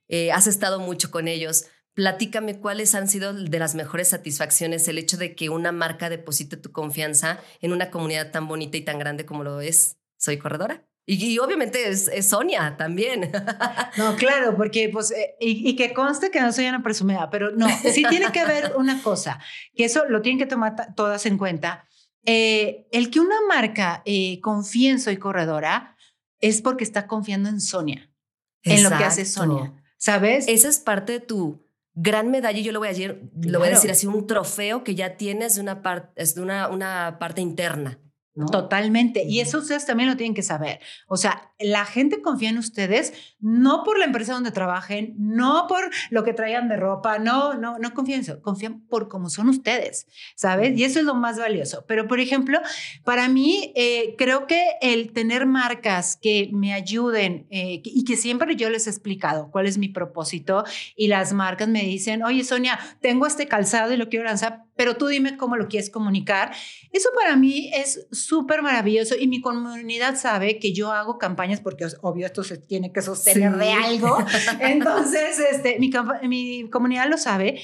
eh, 0.09 0.33
has 0.33 0.47
estado 0.47 0.81
mucho 0.81 1.11
con 1.11 1.29
ellos. 1.29 1.67
Platícame 1.97 2.61
cuáles 2.61 2.95
han 2.95 3.09
sido 3.09 3.33
de 3.33 3.59
las 3.59 3.75
mejores 3.75 4.09
satisfacciones 4.09 4.87
el 4.87 4.99
hecho 4.99 5.17
de 5.17 5.35
que 5.35 5.49
una 5.49 5.73
marca 5.73 6.11
deposite 6.11 6.59
tu 6.59 6.71
confianza 6.71 7.41
en 7.63 7.73
una 7.73 7.91
comunidad 7.91 8.31
tan 8.33 8.47
bonita 8.47 8.77
y 8.77 8.83
tan 8.83 8.99
grande 8.99 9.25
como 9.25 9.43
lo 9.43 9.63
es 9.63 9.97
Soy 10.19 10.37
Corredora. 10.37 10.87
Y, 11.07 11.39
obviamente 11.39 11.89
es, 11.89 12.11
Sonia 12.29 12.77
también. 12.77 13.33
No, 13.97 14.15
claro, 14.17 14.55
porque 14.57 14.91
pues, 14.93 15.11
eh, 15.11 15.37
y, 15.41 15.75
que 15.75 15.95
conste 15.95 16.31
que 16.31 16.39
no 16.39 16.53
soy 16.53 16.67
una 16.67 16.83
presumida, 16.83 17.31
pero 17.31 17.53
no, 17.53 17.67
sí 17.79 18.05
tiene 18.11 18.31
que 18.31 18.41
haber 18.41 18.75
una 18.77 19.03
cosa, 19.03 19.41
que 19.75 19.87
eso 19.87 20.05
lo 20.07 20.21
tienen 20.21 20.39
que 20.39 20.45
tomar 20.45 20.95
todas 20.95 21.25
en 21.25 21.39
cuenta. 21.39 21.87
Eh, 22.27 22.89
el 22.93 23.11
que 23.11 23.21
una 23.21 23.37
marca 23.49 24.03
eh, 24.05 24.39
confíe 24.43 24.91
en 24.91 25.01
Soy 25.01 25.17
Corredora 25.17 25.97
es 26.41 26.61
porque 26.61 26.85
está 26.85 27.07
confiando 27.07 27.49
en 27.49 27.63
Sonia, 27.63 28.11
en 28.65 28.83
lo 28.83 28.91
que 28.91 29.05
hace 29.05 29.25
Sonia, 29.25 29.73
¿sabes? 29.97 30.47
Esa 30.47 30.69
es 30.69 30.79
parte 30.79 31.13
de 31.13 31.21
tu 31.21 31.66
gran 31.97 32.31
medalla, 32.31 32.59
y 32.59 32.63
yo 32.63 32.73
lo 32.73 32.79
voy 32.79 32.89
a 32.89 32.91
decir, 32.91 33.31
lo 33.43 33.59
voy 33.59 33.69
a 33.69 33.71
decir 33.73 33.91
así, 33.91 34.07
un 34.07 34.27
trofeo 34.27 34.85
que 34.85 34.95
ya 34.95 35.17
tienes 35.17 35.57
de 35.57 35.63
una, 35.63 35.83
parte 35.83 36.23
de 36.23 36.41
una, 36.41 36.69
una 36.69 37.17
parte 37.19 37.41
interna. 37.41 37.99
Totalmente. 38.53 39.25
Y 39.25 39.41
eso 39.41 39.59
ustedes 39.59 39.87
también 39.87 40.11
lo 40.11 40.17
tienen 40.17 40.35
que 40.35 40.43
saber. 40.43 40.81
O 41.09 41.17
sea, 41.17 41.53
la 41.59 41.87
gente 41.87 42.21
confía 42.21 42.51
en 42.51 42.59
ustedes 42.59 43.15
no 43.41 43.83
por 43.83 43.99
la 43.99 44.05
empresa 44.05 44.35
donde 44.35 44.51
trabajen, 44.51 45.15
no 45.17 45.67
por 45.69 45.91
lo 46.11 46.23
que 46.23 46.35
traigan 46.35 46.69
de 46.69 46.77
ropa, 46.77 47.19
no, 47.19 47.55
no, 47.55 47.79
no 47.79 47.95
confían 47.95 48.19
en 48.19 48.23
eso, 48.23 48.43
confían 48.43 48.81
por 48.89 49.09
cómo 49.09 49.31
son 49.31 49.49
ustedes, 49.49 50.07
¿sabes? 50.35 50.77
Y 50.77 50.85
eso 50.85 50.99
es 50.99 51.07
lo 51.07 51.15
más 51.15 51.39
valioso. 51.39 51.85
Pero, 51.89 52.09
por 52.09 52.21
ejemplo, 52.21 52.61
para 53.05 53.29
mí, 53.29 53.73
eh, 53.75 54.15
creo 54.19 54.47
que 54.47 54.63
el 54.83 55.13
tener 55.13 55.47
marcas 55.47 56.19
que 56.21 56.51
me 56.53 56.75
ayuden 56.75 57.47
eh, 57.51 57.81
y 57.85 58.05
que 58.05 58.17
siempre 58.17 58.57
yo 58.57 58.69
les 58.69 58.87
he 58.87 58.91
explicado 58.91 59.51
cuál 59.51 59.67
es 59.67 59.79
mi 59.79 59.89
propósito 59.89 60.65
y 60.95 61.09
las 61.09 61.33
marcas 61.33 61.69
me 61.69 61.83
dicen, 61.83 62.23
oye, 62.23 62.45
Sonia, 62.45 62.79
tengo 63.01 63.27
este 63.27 63.49
calzado 63.49 63.95
y 63.95 63.97
lo 63.97 64.11
quiero 64.11 64.27
lanzar, 64.27 64.66
pero 64.77 64.97
tú 64.97 65.07
dime 65.07 65.37
cómo 65.37 65.57
lo 65.57 65.69
quieres 65.69 65.91
comunicar. 65.91 66.53
Eso 66.93 67.11
para 67.15 67.37
mí 67.37 67.71
es 67.75 68.07
súper 68.13 68.63
maravilloso 68.63 69.15
y 69.19 69.27
mi 69.27 69.41
comunidad 69.41 70.17
sabe 70.17 70.59
que 70.59 70.73
yo 70.73 70.93
hago 70.93 71.19
campañas 71.19 71.61
porque 71.61 71.87
obvio 72.03 72.27
esto 72.27 72.45
se 72.45 72.59
tiene 72.59 72.93
que 72.93 73.03
sostener 73.03 73.57
de 73.57 73.73
algo. 73.73 74.19
Entonces, 74.61 75.39
este, 75.39 75.79
mi, 75.79 75.91
mi 76.29 76.71
comunidad 76.71 77.09
lo 77.09 77.19
sabe 77.19 77.61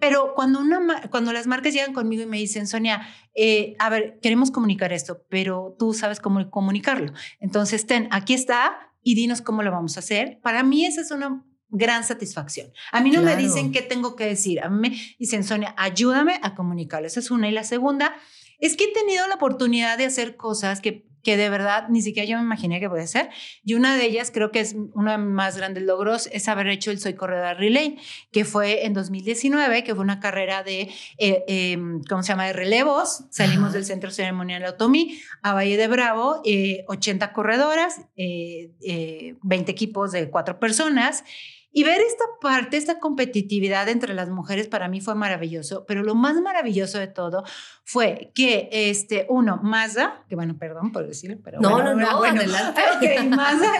pero 0.00 0.34
cuando, 0.34 0.60
una, 0.60 1.08
cuando 1.10 1.32
las 1.32 1.46
marcas 1.46 1.74
llegan 1.74 1.92
conmigo 1.92 2.22
y 2.22 2.26
me 2.26 2.36
dicen, 2.36 2.66
Sonia, 2.66 3.02
eh, 3.34 3.74
a 3.78 3.90
ver, 3.90 4.18
queremos 4.22 4.50
comunicar 4.50 4.92
esto, 4.92 5.24
pero 5.28 5.74
tú 5.78 5.92
sabes 5.92 6.20
cómo 6.20 6.50
comunicarlo. 6.50 7.12
Entonces, 7.40 7.86
ten, 7.86 8.08
aquí 8.10 8.34
está 8.34 8.92
y 9.02 9.14
dinos 9.14 9.42
cómo 9.42 9.62
lo 9.62 9.72
vamos 9.72 9.96
a 9.96 10.00
hacer. 10.00 10.38
Para 10.42 10.62
mí 10.62 10.84
esa 10.84 11.00
es 11.00 11.10
una 11.10 11.44
gran 11.70 12.04
satisfacción. 12.04 12.72
A 12.92 13.00
mí 13.00 13.10
no 13.10 13.22
me 13.22 13.36
dicen 13.36 13.72
qué 13.72 13.82
tengo 13.82 14.16
que 14.16 14.26
decir, 14.26 14.60
a 14.60 14.68
mí 14.68 14.88
me 14.88 14.96
dicen, 15.18 15.44
Sonia, 15.44 15.74
ayúdame 15.76 16.40
a 16.42 16.54
comunicarlo. 16.54 17.06
Esa 17.06 17.20
es 17.20 17.30
una. 17.30 17.48
Y 17.48 17.52
la 17.52 17.64
segunda 17.64 18.14
es 18.58 18.76
que 18.76 18.84
he 18.84 18.92
tenido 18.92 19.26
la 19.28 19.36
oportunidad 19.36 19.98
de 19.98 20.06
hacer 20.06 20.36
cosas 20.36 20.80
que 20.80 21.08
que 21.22 21.36
de 21.36 21.50
verdad 21.50 21.88
ni 21.88 22.02
siquiera 22.02 22.28
yo 22.28 22.36
me 22.38 22.42
imaginé 22.42 22.80
que 22.80 22.88
puede 22.88 23.06
ser. 23.06 23.28
Y 23.64 23.74
una 23.74 23.96
de 23.96 24.06
ellas, 24.06 24.30
creo 24.32 24.50
que 24.50 24.60
es 24.60 24.76
uno 24.94 25.10
de 25.10 25.18
mis 25.18 25.28
más 25.28 25.56
grandes 25.56 25.82
logros, 25.82 26.28
es 26.32 26.48
haber 26.48 26.68
hecho 26.68 26.90
el 26.90 27.00
Soy 27.00 27.14
Corredora 27.14 27.54
Relay, 27.54 27.98
que 28.32 28.44
fue 28.44 28.86
en 28.86 28.94
2019, 28.94 29.84
que 29.84 29.94
fue 29.94 30.02
una 30.02 30.20
carrera 30.20 30.62
de, 30.62 30.88
eh, 31.18 31.44
em, 31.46 32.02
¿cómo 32.08 32.22
se 32.22 32.28
llama?, 32.28 32.46
de 32.46 32.52
relevos. 32.52 33.24
Salimos 33.30 33.72
del 33.72 33.84
Centro 33.84 34.10
Ceremonial 34.10 34.64
Otomí 34.64 35.20
a 35.42 35.52
Valle 35.52 35.76
de 35.76 35.88
Bravo, 35.88 36.42
80 36.86 37.26
eh, 37.26 37.32
corredoras, 37.32 38.00
20 38.16 38.72
eh, 38.80 39.34
equipos 39.66 40.12
de 40.12 40.30
cuatro 40.30 40.58
personas. 40.58 41.24
Y 41.70 41.84
ver 41.84 42.00
esta 42.00 42.24
parte, 42.40 42.76
esta 42.76 42.98
competitividad 42.98 43.88
entre 43.88 44.14
las 44.14 44.30
mujeres 44.30 44.68
para 44.68 44.88
mí 44.88 45.00
fue 45.00 45.14
maravilloso, 45.14 45.84
pero 45.86 46.02
lo 46.02 46.14
más 46.14 46.36
maravilloso 46.40 46.98
de 46.98 47.08
todo 47.08 47.44
fue 47.84 48.32
que, 48.34 48.68
este, 48.72 49.26
uno, 49.28 49.60
Mazda, 49.62 50.24
que 50.28 50.34
bueno, 50.34 50.56
perdón 50.58 50.92
por 50.92 51.06
decirlo, 51.06 51.36
pero... 51.44 51.60
No, 51.60 51.82
no, 51.82 51.94
no, 51.94 52.24
adelante. 52.24 52.80
Ok, 52.96 53.24
Mazda 53.36 53.72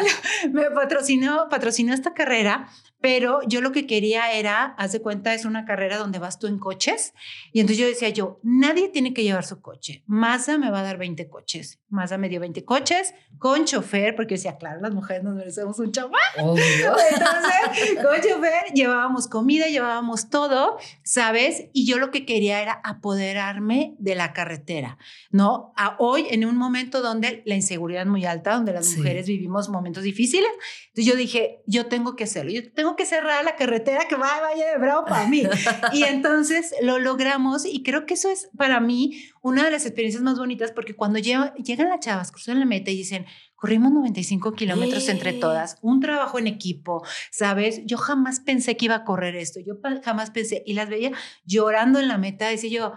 me 0.53 0.71
patrocinó, 0.71 1.49
patrocinó 1.49 1.95
esta 1.95 2.13
carrera 2.15 2.69
pero 3.01 3.41
yo 3.47 3.61
lo 3.61 3.71
que 3.71 3.87
quería 3.87 4.33
era, 4.33 4.75
haz 4.77 4.93
de 4.93 5.01
cuenta, 5.01 5.33
es 5.33 5.45
una 5.45 5.65
carrera 5.65 5.99
donde 5.99 6.19
vas 6.19 6.39
tú 6.39 6.49
en 6.49 6.59
coches. 6.59 7.15
Y 7.53 7.61
entonces 7.61 7.79
yo 7.79 7.87
decía 7.87 8.09
yo, 8.09 8.41
nadie 8.43 8.89
tiene 8.89 9.15
que 9.15 9.23
llevar 9.23 9.45
su 9.45 9.61
coche. 9.61 10.03
Mazda 10.07 10.59
me 10.59 10.71
va 10.71 10.81
a 10.81 10.83
dar 10.83 10.99
20 10.99 11.29
coches. 11.29 11.81
Mazda 11.89 12.19
me 12.19 12.29
dio 12.29 12.41
20 12.41 12.65
coches 12.65 13.15
con 13.39 13.67
chofer, 13.67 14.17
porque 14.17 14.35
yo 14.35 14.39
decía, 14.39 14.59
claro, 14.59 14.81
las 14.81 14.93
mujeres 14.93 15.23
nos 15.23 15.35
merecemos 15.37 15.79
un 15.79 15.93
chofer. 15.93 16.19
Entonces, 16.37 17.21
con 18.03 18.21
chofer 18.21 18.73
llevábamos 18.75 19.29
comida, 19.29 19.67
llevábamos 19.67 20.31
todo, 20.31 20.79
¿sabes? 21.03 21.65
Y 21.73 21.87
yo 21.87 21.99
lo 21.99 22.11
que 22.11 22.25
quería 22.27 22.61
era 22.63 22.81
apoderarme 22.85 23.95
de 23.99 24.15
la 24.15 24.33
carretera, 24.33 24.99
¿no? 25.31 25.73
A 25.77 25.97
hoy, 25.99 26.27
en 26.31 26.45
un 26.45 26.57
momento 26.57 27.01
donde 27.03 27.43
la 27.45 27.55
inseguridad 27.55 28.03
es 28.03 28.09
muy 28.09 28.25
alta, 28.25 28.55
donde 28.55 28.73
las 28.73 28.97
mujeres 28.97 29.27
vivimos 29.27 29.69
momentos 29.69 30.03
difíciles, 30.03 30.51
entonces 30.89 31.07
yo 31.13 31.17
dije, 31.17 31.63
yo 31.67 31.87
tengo 31.87 32.17
que 32.17 32.25
hacerlo. 32.25 32.51
Yo 32.51 32.73
tengo 32.73 32.97
que 32.97 33.07
cerrar 33.07 33.45
la 33.45 33.57
carretera 33.57 34.07
que 34.09 34.17
va 34.17 34.37
a 34.37 34.41
Valle 34.41 34.65
de 34.65 34.79
Bravo 34.79 35.05
para 35.05 35.27
mí. 35.29 35.43
y 35.93 36.05
entonces 36.05 36.75
lo 36.83 36.99
logramos 36.99 37.65
y 37.65 37.83
creo 37.83 38.07
que 38.07 38.15
eso 38.15 38.31
es 38.31 38.51
para 38.57 38.81
mí 38.81 39.23
una 39.43 39.65
de 39.65 39.71
las 39.71 39.87
experiencias 39.87 40.23
más 40.23 40.39
bonitas 40.39 40.73
porque 40.73 40.95
cuando 40.95 41.19
llegan 41.19 41.55
las 41.89 42.01
chavas, 42.01 42.33
cruzan 42.33 42.61
la 42.61 42.67
meta 42.67 42.91
y 42.91 42.97
dicen, 42.97 43.27
corrimos 43.59 43.91
95 43.91 44.55
kilómetros 44.55 45.09
entre 45.09 45.33
todas, 45.33 45.79
un 45.83 45.99
trabajo 46.01 46.39
en 46.39 46.47
equipo, 46.47 47.05
¿sabes? 47.33 47.83
Yo 47.87 47.99
jamás 47.99 48.39
pensé 48.39 48.77
que 48.77 48.85
iba 48.85 48.95
a 48.95 49.05
correr 49.05 49.35
esto, 49.35 49.59
yo 49.59 49.75
jamás 50.05 50.31
pensé, 50.31 50.63
y 50.65 50.75
las 50.75 50.89
veía 50.89 51.11
llorando 51.45 51.99
en 51.99 52.07
la 52.07 52.19
meta, 52.19 52.49
decía 52.49 52.71
yo, 52.71 52.93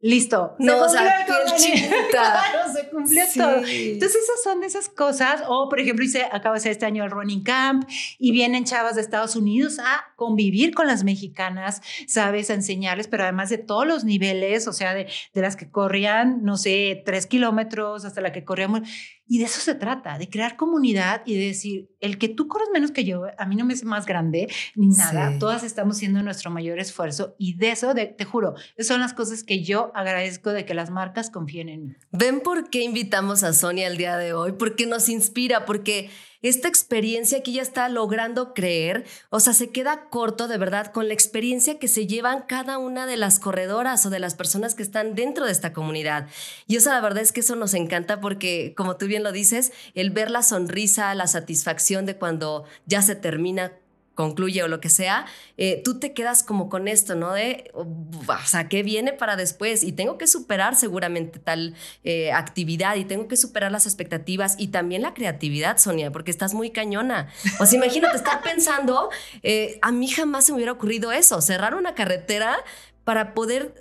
Listo. 0.00 0.54
No, 0.60 0.84
o 0.84 0.88
sea, 0.88 1.26
claro, 2.10 2.72
se 2.72 2.88
cumplió 2.88 3.24
todo. 3.34 3.56
Entonces, 3.66 4.22
esas 4.22 4.42
son 4.44 4.62
esas 4.62 4.88
cosas. 4.88 5.42
O, 5.48 5.68
por 5.68 5.80
ejemplo, 5.80 6.04
hice, 6.04 6.22
acabo 6.22 6.54
de 6.54 6.58
hacer 6.58 6.70
este 6.70 6.86
año 6.86 7.02
el 7.02 7.10
Running 7.10 7.42
Camp 7.42 7.88
y 8.16 8.30
vienen 8.30 8.64
chavas 8.64 8.94
de 8.94 9.00
Estados 9.00 9.34
Unidos 9.34 9.80
a 9.80 10.14
convivir 10.14 10.72
con 10.72 10.86
las 10.86 11.02
mexicanas, 11.02 11.82
¿sabes? 12.06 12.48
A 12.50 12.54
enseñarles, 12.54 13.08
pero 13.08 13.24
además 13.24 13.50
de 13.50 13.58
todos 13.58 13.88
los 13.88 14.04
niveles, 14.04 14.68
o 14.68 14.72
sea, 14.72 14.94
de, 14.94 15.08
de 15.34 15.42
las 15.42 15.56
que 15.56 15.68
corrían, 15.68 16.44
no 16.44 16.56
sé, 16.56 17.02
tres 17.04 17.26
kilómetros 17.26 18.04
hasta 18.04 18.20
la 18.20 18.30
que 18.30 18.44
corríamos 18.44 18.82
y 19.28 19.38
de 19.38 19.44
eso 19.44 19.60
se 19.60 19.74
trata, 19.74 20.18
de 20.18 20.28
crear 20.28 20.56
comunidad 20.56 21.22
y 21.26 21.34
de 21.34 21.46
decir, 21.46 21.90
el 22.00 22.18
que 22.18 22.28
tú 22.28 22.48
corres 22.48 22.68
menos 22.72 22.90
que 22.90 23.04
yo, 23.04 23.24
a 23.36 23.46
mí 23.46 23.56
no 23.56 23.64
me 23.64 23.74
hace 23.74 23.84
más 23.84 24.06
grande 24.06 24.48
ni 24.74 24.88
nada, 24.88 25.38
todas 25.38 25.62
estamos 25.62 25.96
haciendo 25.96 26.22
nuestro 26.22 26.50
mayor 26.50 26.78
esfuerzo 26.78 27.34
y 27.38 27.54
de 27.54 27.70
eso, 27.70 27.94
te 27.94 28.24
juro, 28.24 28.54
son 28.78 29.00
las 29.00 29.12
cosas 29.12 29.44
que 29.44 29.62
yo 29.62 29.92
agradezco 29.94 30.50
de 30.50 30.64
que 30.64 30.74
las 30.74 30.90
marcas 30.90 31.30
confíen 31.30 31.68
en 31.68 31.86
mí. 31.88 31.94
¿Ven 32.10 32.40
por 32.40 32.70
qué 32.70 32.82
invitamos 32.82 33.42
a 33.42 33.52
Sonia 33.52 33.86
el 33.86 33.96
día 33.96 34.16
de 34.16 34.32
hoy? 34.32 34.52
Porque 34.52 34.86
nos 34.86 35.08
inspira, 35.08 35.66
porque 35.66 36.10
esta 36.42 36.68
experiencia 36.68 37.42
que 37.42 37.50
ella 37.50 37.62
está 37.62 37.88
logrando 37.88 38.54
creer, 38.54 39.04
o 39.30 39.40
sea, 39.40 39.52
se 39.52 39.70
queda 39.70 40.08
corto 40.08 40.48
de 40.48 40.58
verdad 40.58 40.92
con 40.92 41.08
la 41.08 41.14
experiencia 41.14 41.78
que 41.78 41.88
se 41.88 42.06
llevan 42.06 42.42
cada 42.42 42.78
una 42.78 43.06
de 43.06 43.16
las 43.16 43.38
corredoras 43.40 44.06
o 44.06 44.10
de 44.10 44.20
las 44.20 44.34
personas 44.34 44.74
que 44.74 44.82
están 44.82 45.14
dentro 45.14 45.46
de 45.46 45.52
esta 45.52 45.72
comunidad. 45.72 46.28
Y 46.66 46.76
eso 46.76 46.90
la 46.90 47.00
verdad 47.00 47.22
es 47.22 47.32
que 47.32 47.40
eso 47.40 47.56
nos 47.56 47.74
encanta 47.74 48.20
porque, 48.20 48.74
como 48.76 48.96
tú 48.96 49.06
bien 49.06 49.22
lo 49.22 49.32
dices, 49.32 49.72
el 49.94 50.10
ver 50.10 50.30
la 50.30 50.42
sonrisa, 50.42 51.14
la 51.14 51.26
satisfacción 51.26 52.06
de 52.06 52.16
cuando 52.16 52.64
ya 52.86 53.02
se 53.02 53.16
termina 53.16 53.72
concluye 54.18 54.64
o 54.64 54.68
lo 54.68 54.80
que 54.80 54.88
sea, 54.88 55.26
eh, 55.58 55.80
tú 55.84 56.00
te 56.00 56.12
quedas 56.12 56.42
como 56.42 56.68
con 56.68 56.88
esto, 56.88 57.14
¿no? 57.14 57.34
De, 57.34 57.70
o 57.72 57.86
sea, 58.44 58.68
¿qué 58.68 58.82
viene 58.82 59.12
para 59.12 59.36
después? 59.36 59.84
Y 59.84 59.92
tengo 59.92 60.18
que 60.18 60.26
superar 60.26 60.74
seguramente 60.74 61.38
tal 61.38 61.76
eh, 62.02 62.32
actividad 62.32 62.96
y 62.96 63.04
tengo 63.04 63.28
que 63.28 63.36
superar 63.36 63.70
las 63.70 63.86
expectativas 63.86 64.56
y 64.58 64.68
también 64.68 65.02
la 65.02 65.14
creatividad, 65.14 65.78
Sonia, 65.78 66.10
porque 66.10 66.32
estás 66.32 66.52
muy 66.52 66.70
cañona. 66.70 67.28
O 67.60 67.66
sea, 67.66 67.76
imagínate 67.76 68.16
estar 68.16 68.42
pensando, 68.42 69.08
eh, 69.44 69.78
a 69.82 69.92
mí 69.92 70.08
jamás 70.08 70.46
se 70.46 70.50
me 70.50 70.56
hubiera 70.56 70.72
ocurrido 70.72 71.12
eso, 71.12 71.40
cerrar 71.40 71.76
una 71.76 71.94
carretera 71.94 72.56
para 73.04 73.34
poder 73.34 73.72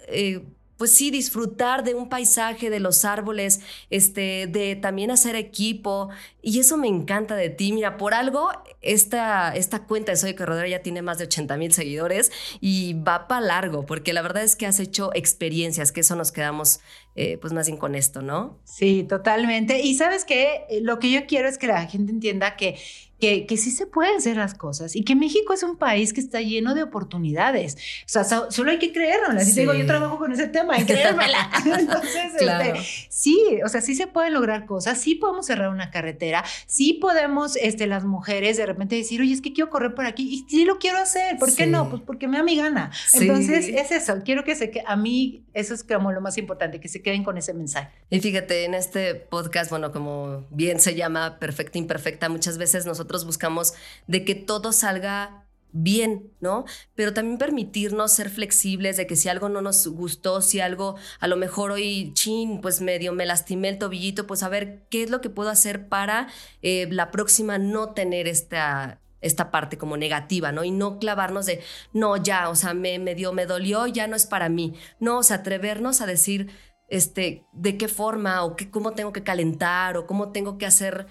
pues 0.77 0.95
sí, 0.95 1.11
disfrutar 1.11 1.83
de 1.83 1.95
un 1.95 2.09
paisaje, 2.09 2.69
de 2.69 2.79
los 2.79 3.03
árboles, 3.03 3.61
este, 3.89 4.47
de 4.47 4.75
también 4.75 5.11
hacer 5.11 5.35
equipo. 5.35 6.09
Y 6.41 6.59
eso 6.59 6.77
me 6.77 6.87
encanta 6.87 7.35
de 7.35 7.49
ti. 7.49 7.73
Mira, 7.73 7.97
por 7.97 8.13
algo, 8.13 8.49
esta, 8.81 9.55
esta 9.55 9.83
cuenta 9.83 10.11
de 10.11 10.17
Soy 10.17 10.35
Corredora 10.35 10.67
ya 10.67 10.81
tiene 10.81 11.01
más 11.01 11.17
de 11.17 11.25
80 11.25 11.57
mil 11.57 11.73
seguidores 11.73 12.31
y 12.61 12.93
va 12.93 13.27
para 13.27 13.41
largo, 13.41 13.85
porque 13.85 14.13
la 14.13 14.21
verdad 14.21 14.43
es 14.43 14.55
que 14.55 14.65
has 14.65 14.79
hecho 14.79 15.09
experiencias, 15.13 15.91
que 15.91 16.01
eso 16.01 16.15
nos 16.15 16.31
quedamos 16.31 16.79
eh, 17.15 17.39
pues 17.39 17.51
más 17.51 17.65
bien 17.65 17.79
con 17.79 17.95
esto, 17.95 18.21
¿no? 18.21 18.59
Sí, 18.63 19.03
totalmente. 19.03 19.81
Y 19.81 19.95
sabes 19.95 20.23
que 20.23 20.65
lo 20.83 20.99
que 20.99 21.09
yo 21.09 21.25
quiero 21.25 21.49
es 21.49 21.57
que 21.57 21.65
la 21.65 21.87
gente 21.87 22.11
entienda 22.11 22.55
que 22.55 22.77
que, 23.19 23.45
que, 23.45 23.57
sí 23.57 23.71
se 23.71 23.87
pueden 23.87 24.17
hacer 24.17 24.37
las 24.37 24.53
cosas 24.53 24.95
y 24.95 25.03
que 25.03 25.15
México 25.15 25.53
es 25.53 25.63
un 25.63 25.77
país 25.77 26.13
que 26.13 26.21
está 26.21 26.41
lleno 26.41 26.75
de 26.75 26.83
oportunidades. 26.83 27.75
O 28.05 28.09
sea, 28.09 28.23
solo 28.23 28.71
hay 28.71 28.79
que 28.79 28.93
creerlo. 28.93 29.39
Así 29.39 29.59
digo, 29.59 29.73
yo 29.73 29.85
trabajo 29.85 30.17
con 30.17 30.31
ese 30.31 30.47
tema, 30.47 30.79
y 30.79 30.85
creérmela. 30.85 31.49
Entonces, 31.65 32.33
este, 32.39 32.73
sí, 33.09 33.39
o 33.65 33.69
sea, 33.69 33.81
sí 33.81 33.95
se 33.95 34.07
pueden 34.07 34.33
lograr 34.33 34.65
cosas, 34.65 34.99
sí 34.99 35.15
podemos 35.15 35.47
cerrar 35.47 35.69
una 35.69 35.89
carretera, 35.89 36.43
sí 36.67 36.93
podemos, 36.93 37.55
este, 37.55 37.87
las 37.87 38.05
mujeres 38.05 38.57
de 38.57 38.65
repente 38.65 38.95
decir, 38.95 39.21
oye, 39.21 39.33
es 39.33 39.41
que 39.41 39.53
quiero 39.53 39.69
correr 39.69 39.95
por 39.95 40.05
aquí 40.05 40.27
y 40.29 40.49
sí 40.49 40.65
lo 40.65 40.77
quiero 40.77 40.99
hacer. 40.99 41.37
¿Por 41.37 41.53
qué 41.55 41.65
no? 41.65 41.89
Pues 41.89 42.01
porque 42.03 42.27
me 42.27 42.37
da 42.37 42.43
mi 42.43 42.57
gana. 42.57 42.91
Entonces, 43.13 43.67
es 43.67 43.91
eso. 43.91 44.21
Quiero 44.23 44.43
que 44.43 44.55
se 44.55 44.69
que 44.69 44.83
a 44.85 44.95
mí 44.95 45.43
eso 45.53 45.73
es 45.73 45.83
como 45.83 46.11
lo 46.11 46.21
más 46.21 46.37
importante, 46.37 46.79
que 46.79 46.87
se 46.87 47.01
queden 47.01 47.23
con 47.23 47.37
ese 47.37 47.53
mensaje. 47.53 47.89
Y 48.09 48.19
fíjate, 48.19 48.65
en 48.65 48.73
este 48.73 49.15
podcast, 49.15 49.71
bueno, 49.71 49.91
como 49.91 50.45
bien 50.51 50.79
se 50.79 50.95
llama 50.95 51.39
Perfecta 51.39 51.77
Imperfecta, 51.77 52.29
muchas 52.29 52.57
veces 52.57 52.85
nosotros 52.85 53.06
buscamos 53.25 53.73
de 54.07 54.23
que 54.25 54.35
todo 54.35 54.71
salga 54.71 55.47
bien, 55.71 56.31
¿no? 56.39 56.65
Pero 56.95 57.13
también 57.13 57.37
permitirnos 57.37 58.11
ser 58.11 58.29
flexibles 58.29 58.97
de 58.97 59.05
que 59.07 59.15
si 59.15 59.29
algo 59.29 59.49
no 59.49 59.61
nos 59.61 59.87
gustó, 59.87 60.41
si 60.41 60.59
algo 60.59 60.95
a 61.19 61.27
lo 61.27 61.37
mejor 61.37 61.71
hoy, 61.71 62.11
chin, 62.13 62.61
pues 62.61 62.81
medio 62.81 63.13
me 63.13 63.25
lastimé 63.25 63.69
el 63.69 63.77
tobillito, 63.77 64.27
pues 64.27 64.43
a 64.43 64.49
ver 64.49 64.85
qué 64.89 65.03
es 65.03 65.09
lo 65.09 65.21
que 65.21 65.29
puedo 65.29 65.49
hacer 65.49 65.87
para 65.87 66.27
eh, 66.61 66.87
la 66.89 67.11
próxima 67.11 67.57
no 67.57 67.93
tener 67.93 68.27
esta, 68.27 69.01
esta 69.21 69.51
parte 69.51 69.77
como 69.77 69.97
negativa, 69.97 70.51
¿no? 70.51 70.63
Y 70.63 70.71
no 70.71 70.99
clavarnos 70.99 71.45
de, 71.45 71.61
no, 71.93 72.17
ya, 72.17 72.49
o 72.49 72.55
sea, 72.55 72.73
me, 72.73 72.97
me 72.99 73.15
dio, 73.15 73.33
me 73.33 73.45
dolió, 73.45 73.87
ya 73.87 74.07
no 74.07 74.15
es 74.15 74.25
para 74.25 74.49
mí. 74.49 74.73
No, 74.99 75.19
o 75.19 75.23
sea, 75.23 75.37
atrevernos 75.37 76.01
a 76.01 76.05
decir, 76.05 76.49
este, 76.89 77.45
de 77.51 77.77
qué 77.77 77.87
forma 77.87 78.43
o 78.43 78.55
qué, 78.55 78.71
cómo 78.71 78.93
tengo 78.93 79.11
que 79.11 79.23
calentar 79.23 79.97
o 79.97 80.07
cómo 80.07 80.31
tengo 80.31 80.57
que 80.57 80.65
hacer 80.65 81.07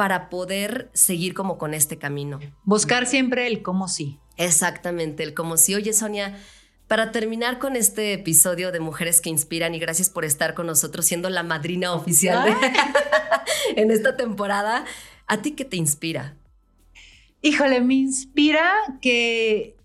para 0.00 0.30
poder 0.30 0.88
seguir 0.94 1.34
como 1.34 1.58
con 1.58 1.74
este 1.74 1.98
camino. 1.98 2.40
Buscar 2.64 3.04
siempre 3.04 3.46
el 3.46 3.60
cómo 3.60 3.86
sí. 3.86 4.18
Exactamente, 4.38 5.22
el 5.22 5.34
cómo 5.34 5.58
sí. 5.58 5.74
Oye, 5.74 5.92
Sonia, 5.92 6.38
para 6.88 7.12
terminar 7.12 7.58
con 7.58 7.76
este 7.76 8.14
episodio 8.14 8.72
de 8.72 8.80
Mujeres 8.80 9.20
que 9.20 9.28
Inspiran 9.28 9.74
y 9.74 9.78
gracias 9.78 10.08
por 10.08 10.24
estar 10.24 10.54
con 10.54 10.66
nosotros 10.66 11.04
siendo 11.04 11.28
la 11.28 11.42
madrina 11.42 11.92
oficial 11.92 12.48
en 13.76 13.90
esta 13.90 14.16
temporada, 14.16 14.86
¿a 15.26 15.42
ti 15.42 15.50
qué 15.50 15.66
te 15.66 15.76
inspira? 15.76 16.34
Híjole, 17.42 17.82
me 17.82 17.96
inspira 17.96 18.72
que, 19.02 19.76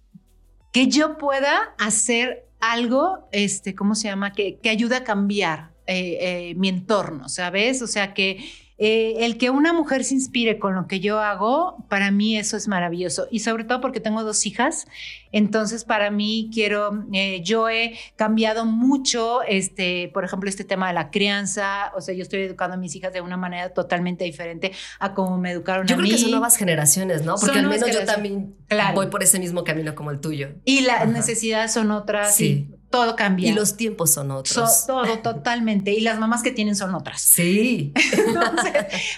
que 0.71 0.88
yo 0.88 1.17
pueda 1.17 1.75
hacer 1.78 2.47
algo, 2.62 3.28
este, 3.34 3.75
¿cómo 3.75 3.95
se 3.95 4.08
llama? 4.08 4.32
Que, 4.32 4.60
que 4.60 4.69
ayuda 4.69 4.99
a 4.99 5.04
cambiar 5.04 5.73
eh, 5.88 6.17
eh, 6.21 6.56
mi 6.56 6.69
entorno, 6.69 7.28
¿sabes? 7.28 7.82
O 7.82 7.88
sea, 7.88 8.13
que 8.13 8.45
eh, 8.77 9.25
el 9.25 9.38
que 9.38 9.49
una 9.49 9.71
mujer 9.71 10.03
se 10.03 10.15
inspire 10.15 10.59
con 10.59 10.75
lo 10.75 10.88
que 10.88 10.99
yo 10.99 11.19
hago, 11.19 11.85
para 11.89 12.11
mí 12.11 12.38
eso 12.38 12.57
es 12.57 12.67
maravilloso. 12.67 13.27
Y 13.31 13.39
sobre 13.39 13.63
todo 13.63 13.79
porque 13.79 14.01
tengo 14.01 14.23
dos 14.23 14.45
hijas, 14.45 14.85
entonces 15.31 15.85
para 15.85 16.11
mí 16.11 16.49
quiero, 16.53 17.05
eh, 17.13 17.41
yo 17.41 17.69
he 17.69 17.97
cambiado 18.17 18.65
mucho, 18.65 19.43
este, 19.43 20.09
por 20.13 20.25
ejemplo, 20.25 20.49
este 20.49 20.65
tema 20.65 20.89
de 20.89 20.93
la 20.93 21.09
crianza, 21.09 21.93
o 21.95 22.01
sea, 22.01 22.13
yo 22.13 22.21
estoy 22.21 22.41
educando 22.41 22.75
a 22.75 22.77
mis 22.77 22.95
hijas 22.95 23.13
de 23.13 23.21
una 23.21 23.38
manera 23.38 23.69
totalmente 23.69 24.25
diferente 24.25 24.73
a 24.99 25.13
como 25.13 25.38
me 25.38 25.51
educaron 25.51 25.88
yo 25.88 25.95
a 25.95 25.97
mí. 25.97 26.03
Yo 26.03 26.07
creo 26.09 26.17
que 26.17 26.21
son 26.21 26.31
nuevas 26.31 26.57
generaciones, 26.57 27.23
¿no? 27.23 27.35
Porque 27.35 27.59
al 27.59 27.67
menos 27.67 27.89
yo 27.91 28.03
también 28.03 28.55
voy 28.93 29.07
por 29.07 29.23
ese 29.23 29.39
mismo 29.39 29.63
camino 29.63 29.95
como 29.95 30.11
el 30.11 30.19
tuyo. 30.19 30.49
Y 30.65 30.81
las 30.81 31.07
necesidades 31.07 31.71
son 31.71 31.91
otras. 31.91 32.35
Sí 32.35 32.74
todo 32.89 33.15
cambia. 33.15 33.50
Y 33.50 33.54
los 33.54 33.78
tiempos 33.78 34.13
son 34.13 34.32
otros. 34.32 34.86
todo, 34.86 35.19
totalmente. 35.24 35.91
Y 35.91 36.02
las 36.02 36.19
mamás 36.19 36.43
que 36.43 36.52
tienen 36.52 36.76
son 36.76 36.95
otras. 36.95 37.21
Sí. 37.21 37.93
Entonces, 38.28 38.74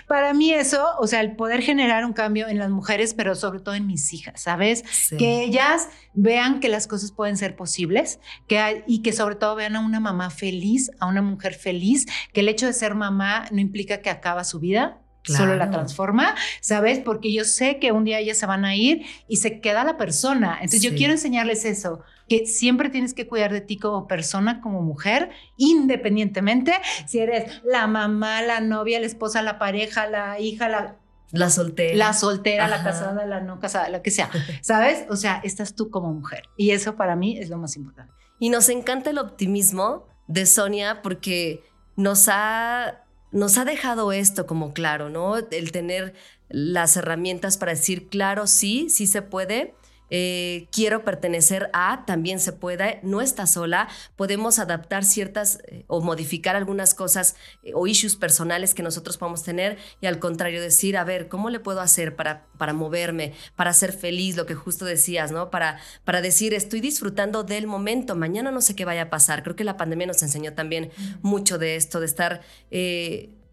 para 0.07 0.33
mí 0.33 0.53
eso, 0.53 0.85
o 0.99 1.07
sea, 1.07 1.21
el 1.21 1.35
poder 1.35 1.61
generar 1.61 2.05
un 2.05 2.13
cambio 2.13 2.47
en 2.47 2.57
las 2.57 2.69
mujeres, 2.69 3.13
pero 3.13 3.35
sobre 3.35 3.59
todo 3.59 3.75
en 3.75 3.87
mis 3.87 4.13
hijas, 4.13 4.41
¿sabes? 4.41 4.83
Que 5.17 5.43
ellas 5.43 5.89
vean 6.13 6.59
que 6.59 6.69
las 6.69 6.87
cosas 6.87 7.11
pueden 7.11 7.37
ser 7.37 7.55
posibles 7.55 8.19
que 8.47 8.83
y 8.87 9.01
que 9.01 9.13
sobre 9.13 9.35
todo 9.35 9.55
vean 9.55 9.75
a 9.75 9.79
una 9.79 9.99
mamá 9.99 10.29
feliz, 10.29 10.91
a 10.99 11.05
una 11.05 11.21
mujer 11.21 11.53
feliz, 11.53 12.05
que 12.33 12.41
el 12.41 12.49
hecho 12.49 12.65
de 12.65 12.73
ser 12.73 12.95
mamá 12.95 13.45
no 13.51 13.59
implica 13.59 14.01
que 14.01 14.09
acaba 14.09 14.43
su 14.43 14.59
vida, 14.59 15.01
solo 15.27 15.55
la 15.55 15.69
transforma, 15.69 16.35
¿sabes? 16.61 16.99
Porque 16.99 17.31
yo 17.33 17.43
sé 17.43 17.79
que 17.79 17.91
un 17.91 18.03
día 18.03 18.19
ellas 18.19 18.37
se 18.37 18.45
van 18.45 18.65
a 18.65 18.75
ir 18.75 19.05
y 19.27 19.37
se 19.37 19.59
queda 19.59 19.83
la 19.83 19.97
persona. 19.97 20.55
Entonces 20.55 20.81
yo 20.81 20.95
quiero 20.95 21.13
enseñarles 21.13 21.65
eso, 21.65 22.01
que 22.27 22.45
siempre 22.45 22.89
tienes 22.89 23.13
que 23.13 23.27
cuidar 23.27 23.51
de 23.51 23.61
ti 23.61 23.77
como 23.77 24.07
persona, 24.07 24.61
como 24.61 24.81
mujer, 24.81 25.29
independientemente 25.55 26.73
si 27.05 27.19
eres 27.19 27.61
la 27.63 27.87
mamá, 27.87 28.41
la 28.41 28.59
novia, 28.59 28.99
la 28.99 29.05
esposa, 29.05 29.41
la 29.41 29.59
pareja, 29.59 30.07
la 30.07 30.39
hija, 30.39 30.69
la... 30.69 30.97
La 31.31 31.49
soltera. 31.49 31.95
La 31.95 32.13
soltera, 32.13 32.67
la 32.69 32.83
casada, 32.83 33.25
la 33.25 33.41
no 33.41 33.59
casada, 33.59 33.89
lo 33.89 34.01
que 34.01 34.11
sea. 34.11 34.29
¿Sabes? 34.61 35.05
O 35.09 35.17
sea, 35.17 35.41
estás 35.43 35.75
tú 35.75 35.89
como 35.89 36.13
mujer. 36.13 36.43
Y 36.55 36.71
eso 36.71 36.95
para 36.95 37.17
mí 37.17 37.37
es 37.37 37.49
lo 37.49 37.57
más 37.57 37.75
importante. 37.75 38.13
Y 38.39 38.49
nos 38.49 38.69
encanta 38.69 39.09
el 39.09 39.17
optimismo 39.17 40.07
de 40.27 40.45
Sonia 40.45 41.01
porque 41.01 41.63
nos 41.97 42.27
ha 42.29 43.03
nos 43.31 43.57
ha 43.57 43.65
dejado 43.65 44.11
esto 44.11 44.45
como 44.45 44.73
claro, 44.73 45.09
¿no? 45.09 45.37
El 45.37 45.71
tener 45.71 46.13
las 46.49 46.95
herramientas 46.97 47.57
para 47.57 47.73
decir, 47.73 48.07
claro, 48.09 48.47
sí, 48.47 48.89
sí 48.89 49.07
se 49.07 49.21
puede, 49.21 49.73
eh, 50.09 50.67
quiero 50.71 51.03
pertenecer 51.03 51.69
a, 51.73 52.05
también 52.05 52.39
se 52.39 52.53
puede, 52.53 52.99
no 53.03 53.21
está 53.21 53.47
sola, 53.47 53.87
podemos 54.15 54.59
adaptar 54.59 55.03
ciertas 55.03 55.59
eh, 55.67 55.83
o 55.87 56.01
modificar 56.01 56.55
algunas 56.55 56.93
cosas 56.93 57.35
eh, 57.63 57.71
o 57.73 57.87
issues 57.87 58.15
personales 58.15 58.73
que 58.73 58.83
nosotros 58.83 59.17
podemos 59.17 59.43
tener 59.43 59.77
y 60.01 60.07
al 60.07 60.19
contrario 60.19 60.61
decir, 60.61 60.97
a 60.97 61.03
ver, 61.03 61.27
¿cómo 61.27 61.49
le 61.49 61.59
puedo 61.59 61.81
hacer 61.81 62.15
para, 62.15 62.45
para 62.57 62.73
moverme, 62.73 63.33
para 63.55 63.73
ser 63.73 63.93
feliz, 63.93 64.35
lo 64.35 64.45
que 64.45 64.55
justo 64.55 64.85
decías, 64.85 65.31
¿no? 65.31 65.49
Para, 65.49 65.79
para 66.03 66.21
decir, 66.21 66.53
estoy 66.53 66.81
disfrutando 66.81 67.43
del 67.43 67.67
momento, 67.67 68.15
mañana 68.15 68.51
no 68.51 68.61
sé 68.61 68.75
qué 68.75 68.85
vaya 68.85 69.03
a 69.03 69.09
pasar. 69.09 69.43
Creo 69.43 69.55
que 69.55 69.63
la 69.63 69.77
pandemia 69.77 70.07
nos 70.07 70.23
enseñó 70.23 70.53
también 70.53 70.91
mucho 71.21 71.57
de 71.57 71.75
esto, 71.75 71.99
de 71.99 72.05
estar 72.05 72.41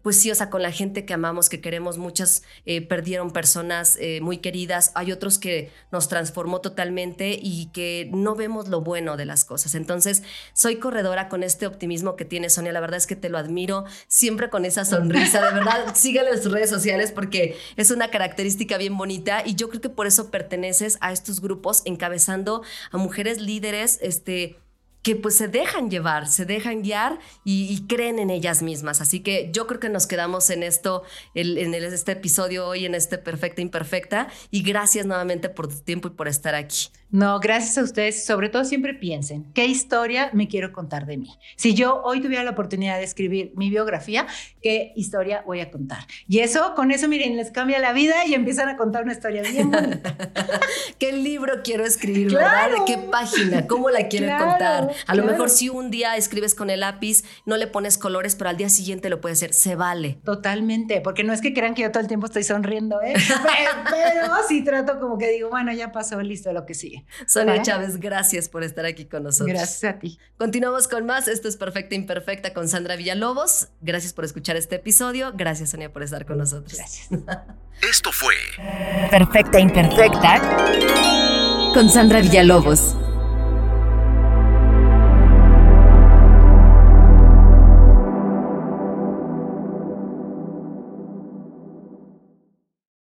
pues 0.05 0.21
sí, 0.21 0.29
o 0.29 0.35
sea, 0.35 0.51
con 0.51 0.61
la 0.61 0.71
gente 0.71 1.03
que 1.03 1.15
amamos, 1.15 1.49
que 1.49 1.61
queremos, 1.61 1.97
muchas 1.97 2.43
eh, 2.67 2.85
perdieron 2.85 3.31
personas 3.31 3.97
eh, 3.99 4.21
muy 4.21 4.37
queridas, 4.37 4.91
hay 4.93 5.11
otros 5.11 5.39
que 5.39 5.71
nos 5.91 6.09
transformó 6.09 6.61
totalmente 6.61 7.39
y 7.41 7.71
que 7.73 8.11
no 8.13 8.35
vemos 8.35 8.67
lo 8.67 8.81
bueno 8.81 9.17
de 9.17 9.25
las 9.25 9.45
cosas. 9.45 9.73
Entonces, 9.73 10.21
soy 10.53 10.75
corredora 10.75 11.27
con 11.27 11.41
este 11.41 11.65
optimismo 11.65 12.15
que 12.17 12.23
tiene 12.23 12.51
Sonia, 12.51 12.71
la 12.71 12.81
verdad 12.81 12.97
es 12.97 13.07
que 13.07 13.15
te 13.15 13.29
lo 13.29 13.39
admiro, 13.39 13.85
siempre 14.07 14.51
con 14.51 14.63
esa 14.63 14.85
sonrisa, 14.85 15.43
de 15.43 15.55
verdad, 15.55 15.91
síguele 15.95 16.29
en 16.29 16.43
sus 16.43 16.51
redes 16.51 16.69
sociales 16.69 17.11
porque 17.11 17.57
es 17.75 17.89
una 17.89 18.11
característica 18.11 18.77
bien 18.77 18.95
bonita 18.99 19.41
y 19.43 19.55
yo 19.55 19.69
creo 19.69 19.81
que 19.81 19.89
por 19.89 20.05
eso 20.05 20.29
perteneces 20.29 20.99
a 21.01 21.13
estos 21.13 21.41
grupos 21.41 21.81
encabezando 21.83 22.61
a 22.91 22.97
mujeres 22.97 23.41
líderes, 23.41 23.97
este 24.03 24.59
que 25.05 25.15
pues 25.15 25.37
se 25.37 25.47
dejan 25.47 25.91
llevar, 25.91 26.27
se 26.27 26.45
dejan 26.45 26.81
guiar 26.81 27.19
y, 27.43 27.85
creen 27.87 28.17
en 28.17 28.31
ellas 28.31 28.63
mismas. 28.63 29.01
Así 29.01 29.19
que 29.19 29.51
yo 29.53 29.67
creo 29.67 29.79
que 29.79 29.87
nos 29.87 30.07
quedamos 30.07 30.49
en 30.49 30.63
esto, 30.63 31.03
en 31.35 31.75
este 31.75 32.13
episodio 32.13 32.65
hoy, 32.65 32.87
en 32.87 32.95
este 32.95 33.19
Perfecta 33.19 33.61
Imperfecta. 33.61 34.29
Y 34.49 34.63
gracias 34.63 35.05
nuevamente 35.05 35.47
por 35.49 35.67
tu 35.67 35.75
tiempo 35.75 36.07
y 36.07 36.11
por 36.11 36.27
estar 36.27 36.55
aquí. 36.55 36.87
No, 37.11 37.39
gracias 37.39 37.77
a 37.77 37.83
ustedes. 37.83 38.25
Sobre 38.25 38.49
todo 38.49 38.65
siempre 38.65 38.93
piensen, 38.93 39.45
¿qué 39.53 39.65
historia 39.65 40.29
me 40.33 40.47
quiero 40.47 40.73
contar 40.73 41.05
de 41.05 41.17
mí? 41.17 41.29
Si 41.55 41.73
yo 41.73 42.01
hoy 42.03 42.21
tuviera 42.21 42.43
la 42.43 42.51
oportunidad 42.51 42.97
de 42.97 43.03
escribir 43.03 43.53
mi 43.55 43.69
biografía, 43.69 44.27
¿qué 44.61 44.91
historia 44.95 45.43
voy 45.45 45.61
a 45.61 45.71
contar? 45.71 45.99
Y 46.27 46.39
eso, 46.39 46.73
con 46.75 46.91
eso, 46.91 47.07
miren, 47.07 47.37
les 47.37 47.51
cambia 47.51 47.79
la 47.79 47.93
vida 47.93 48.25
y 48.25 48.33
empiezan 48.33 48.69
a 48.69 48.77
contar 48.77 49.03
una 49.03 49.13
historia 49.13 49.43
bien 49.43 49.71
bonita. 49.71 50.17
¿Qué 50.99 51.13
libro 51.13 51.61
quiero 51.63 51.85
escribir, 51.85 52.33
verdad? 52.33 52.71
¿De 52.71 52.77
qué 52.85 52.97
página? 52.97 53.67
¿Cómo 53.67 53.89
la 53.89 54.07
quiero 54.07 54.27
contar? 54.37 54.91
A 55.07 55.15
lo 55.15 55.23
mejor 55.23 55.49
si 55.49 55.69
un 55.69 55.91
día 55.91 56.15
escribes 56.17 56.55
con 56.55 56.69
el 56.69 56.81
lápiz, 56.81 57.23
no 57.45 57.57
le 57.57 57.67
pones 57.67 57.97
colores, 57.97 58.35
pero 58.35 58.49
al 58.49 58.57
día 58.57 58.69
siguiente 58.69 59.09
lo 59.09 59.21
puedes 59.21 59.39
hacer. 59.39 59.53
Se 59.53 59.75
vale. 59.75 60.17
Totalmente, 60.23 61.01
porque 61.01 61.23
no 61.23 61.33
es 61.33 61.41
que 61.41 61.53
crean 61.53 61.75
que 61.75 61.83
yo 61.83 61.91
todo 61.91 62.01
el 62.01 62.07
tiempo 62.07 62.25
estoy 62.25 62.43
sonriendo, 62.43 63.01
¿eh? 63.01 63.13
pero, 63.89 64.33
sí 64.47 64.63
trato 64.63 64.99
como 64.99 65.17
que 65.17 65.29
digo, 65.31 65.49
bueno, 65.49 65.71
ya 65.71 65.91
pasó, 65.91 66.21
listo, 66.21 66.51
lo 66.53 66.65
que 66.65 66.73
sigue. 66.73 66.94
Sonia 67.27 67.61
Chávez, 67.61 67.97
gracias 67.99 68.49
por 68.49 68.63
estar 68.63 68.85
aquí 68.85 69.05
con 69.05 69.23
nosotros. 69.23 69.55
Gracias 69.55 69.83
a 69.83 69.99
ti. 69.99 70.19
Continuamos 70.37 70.87
con 70.87 71.05
más. 71.05 71.27
Esto 71.27 71.47
es 71.47 71.57
Perfecta 71.57 71.95
Imperfecta 71.95 72.53
con 72.53 72.67
Sandra 72.67 72.95
Villalobos. 72.95 73.69
Gracias 73.81 74.13
por 74.13 74.25
escuchar 74.25 74.55
este 74.55 74.75
episodio. 74.75 75.31
Gracias, 75.35 75.71
Sonia, 75.71 75.91
por 75.91 76.03
estar 76.03 76.25
con 76.25 76.37
nosotros. 76.37 76.77
Gracias. 76.77 77.09
Esto 77.89 78.11
fue 78.11 78.35
Perfecta 79.11 79.59
Imperfecta 79.59 80.41
con 81.73 81.89
Sandra 81.89 82.21
Villalobos. 82.21 82.95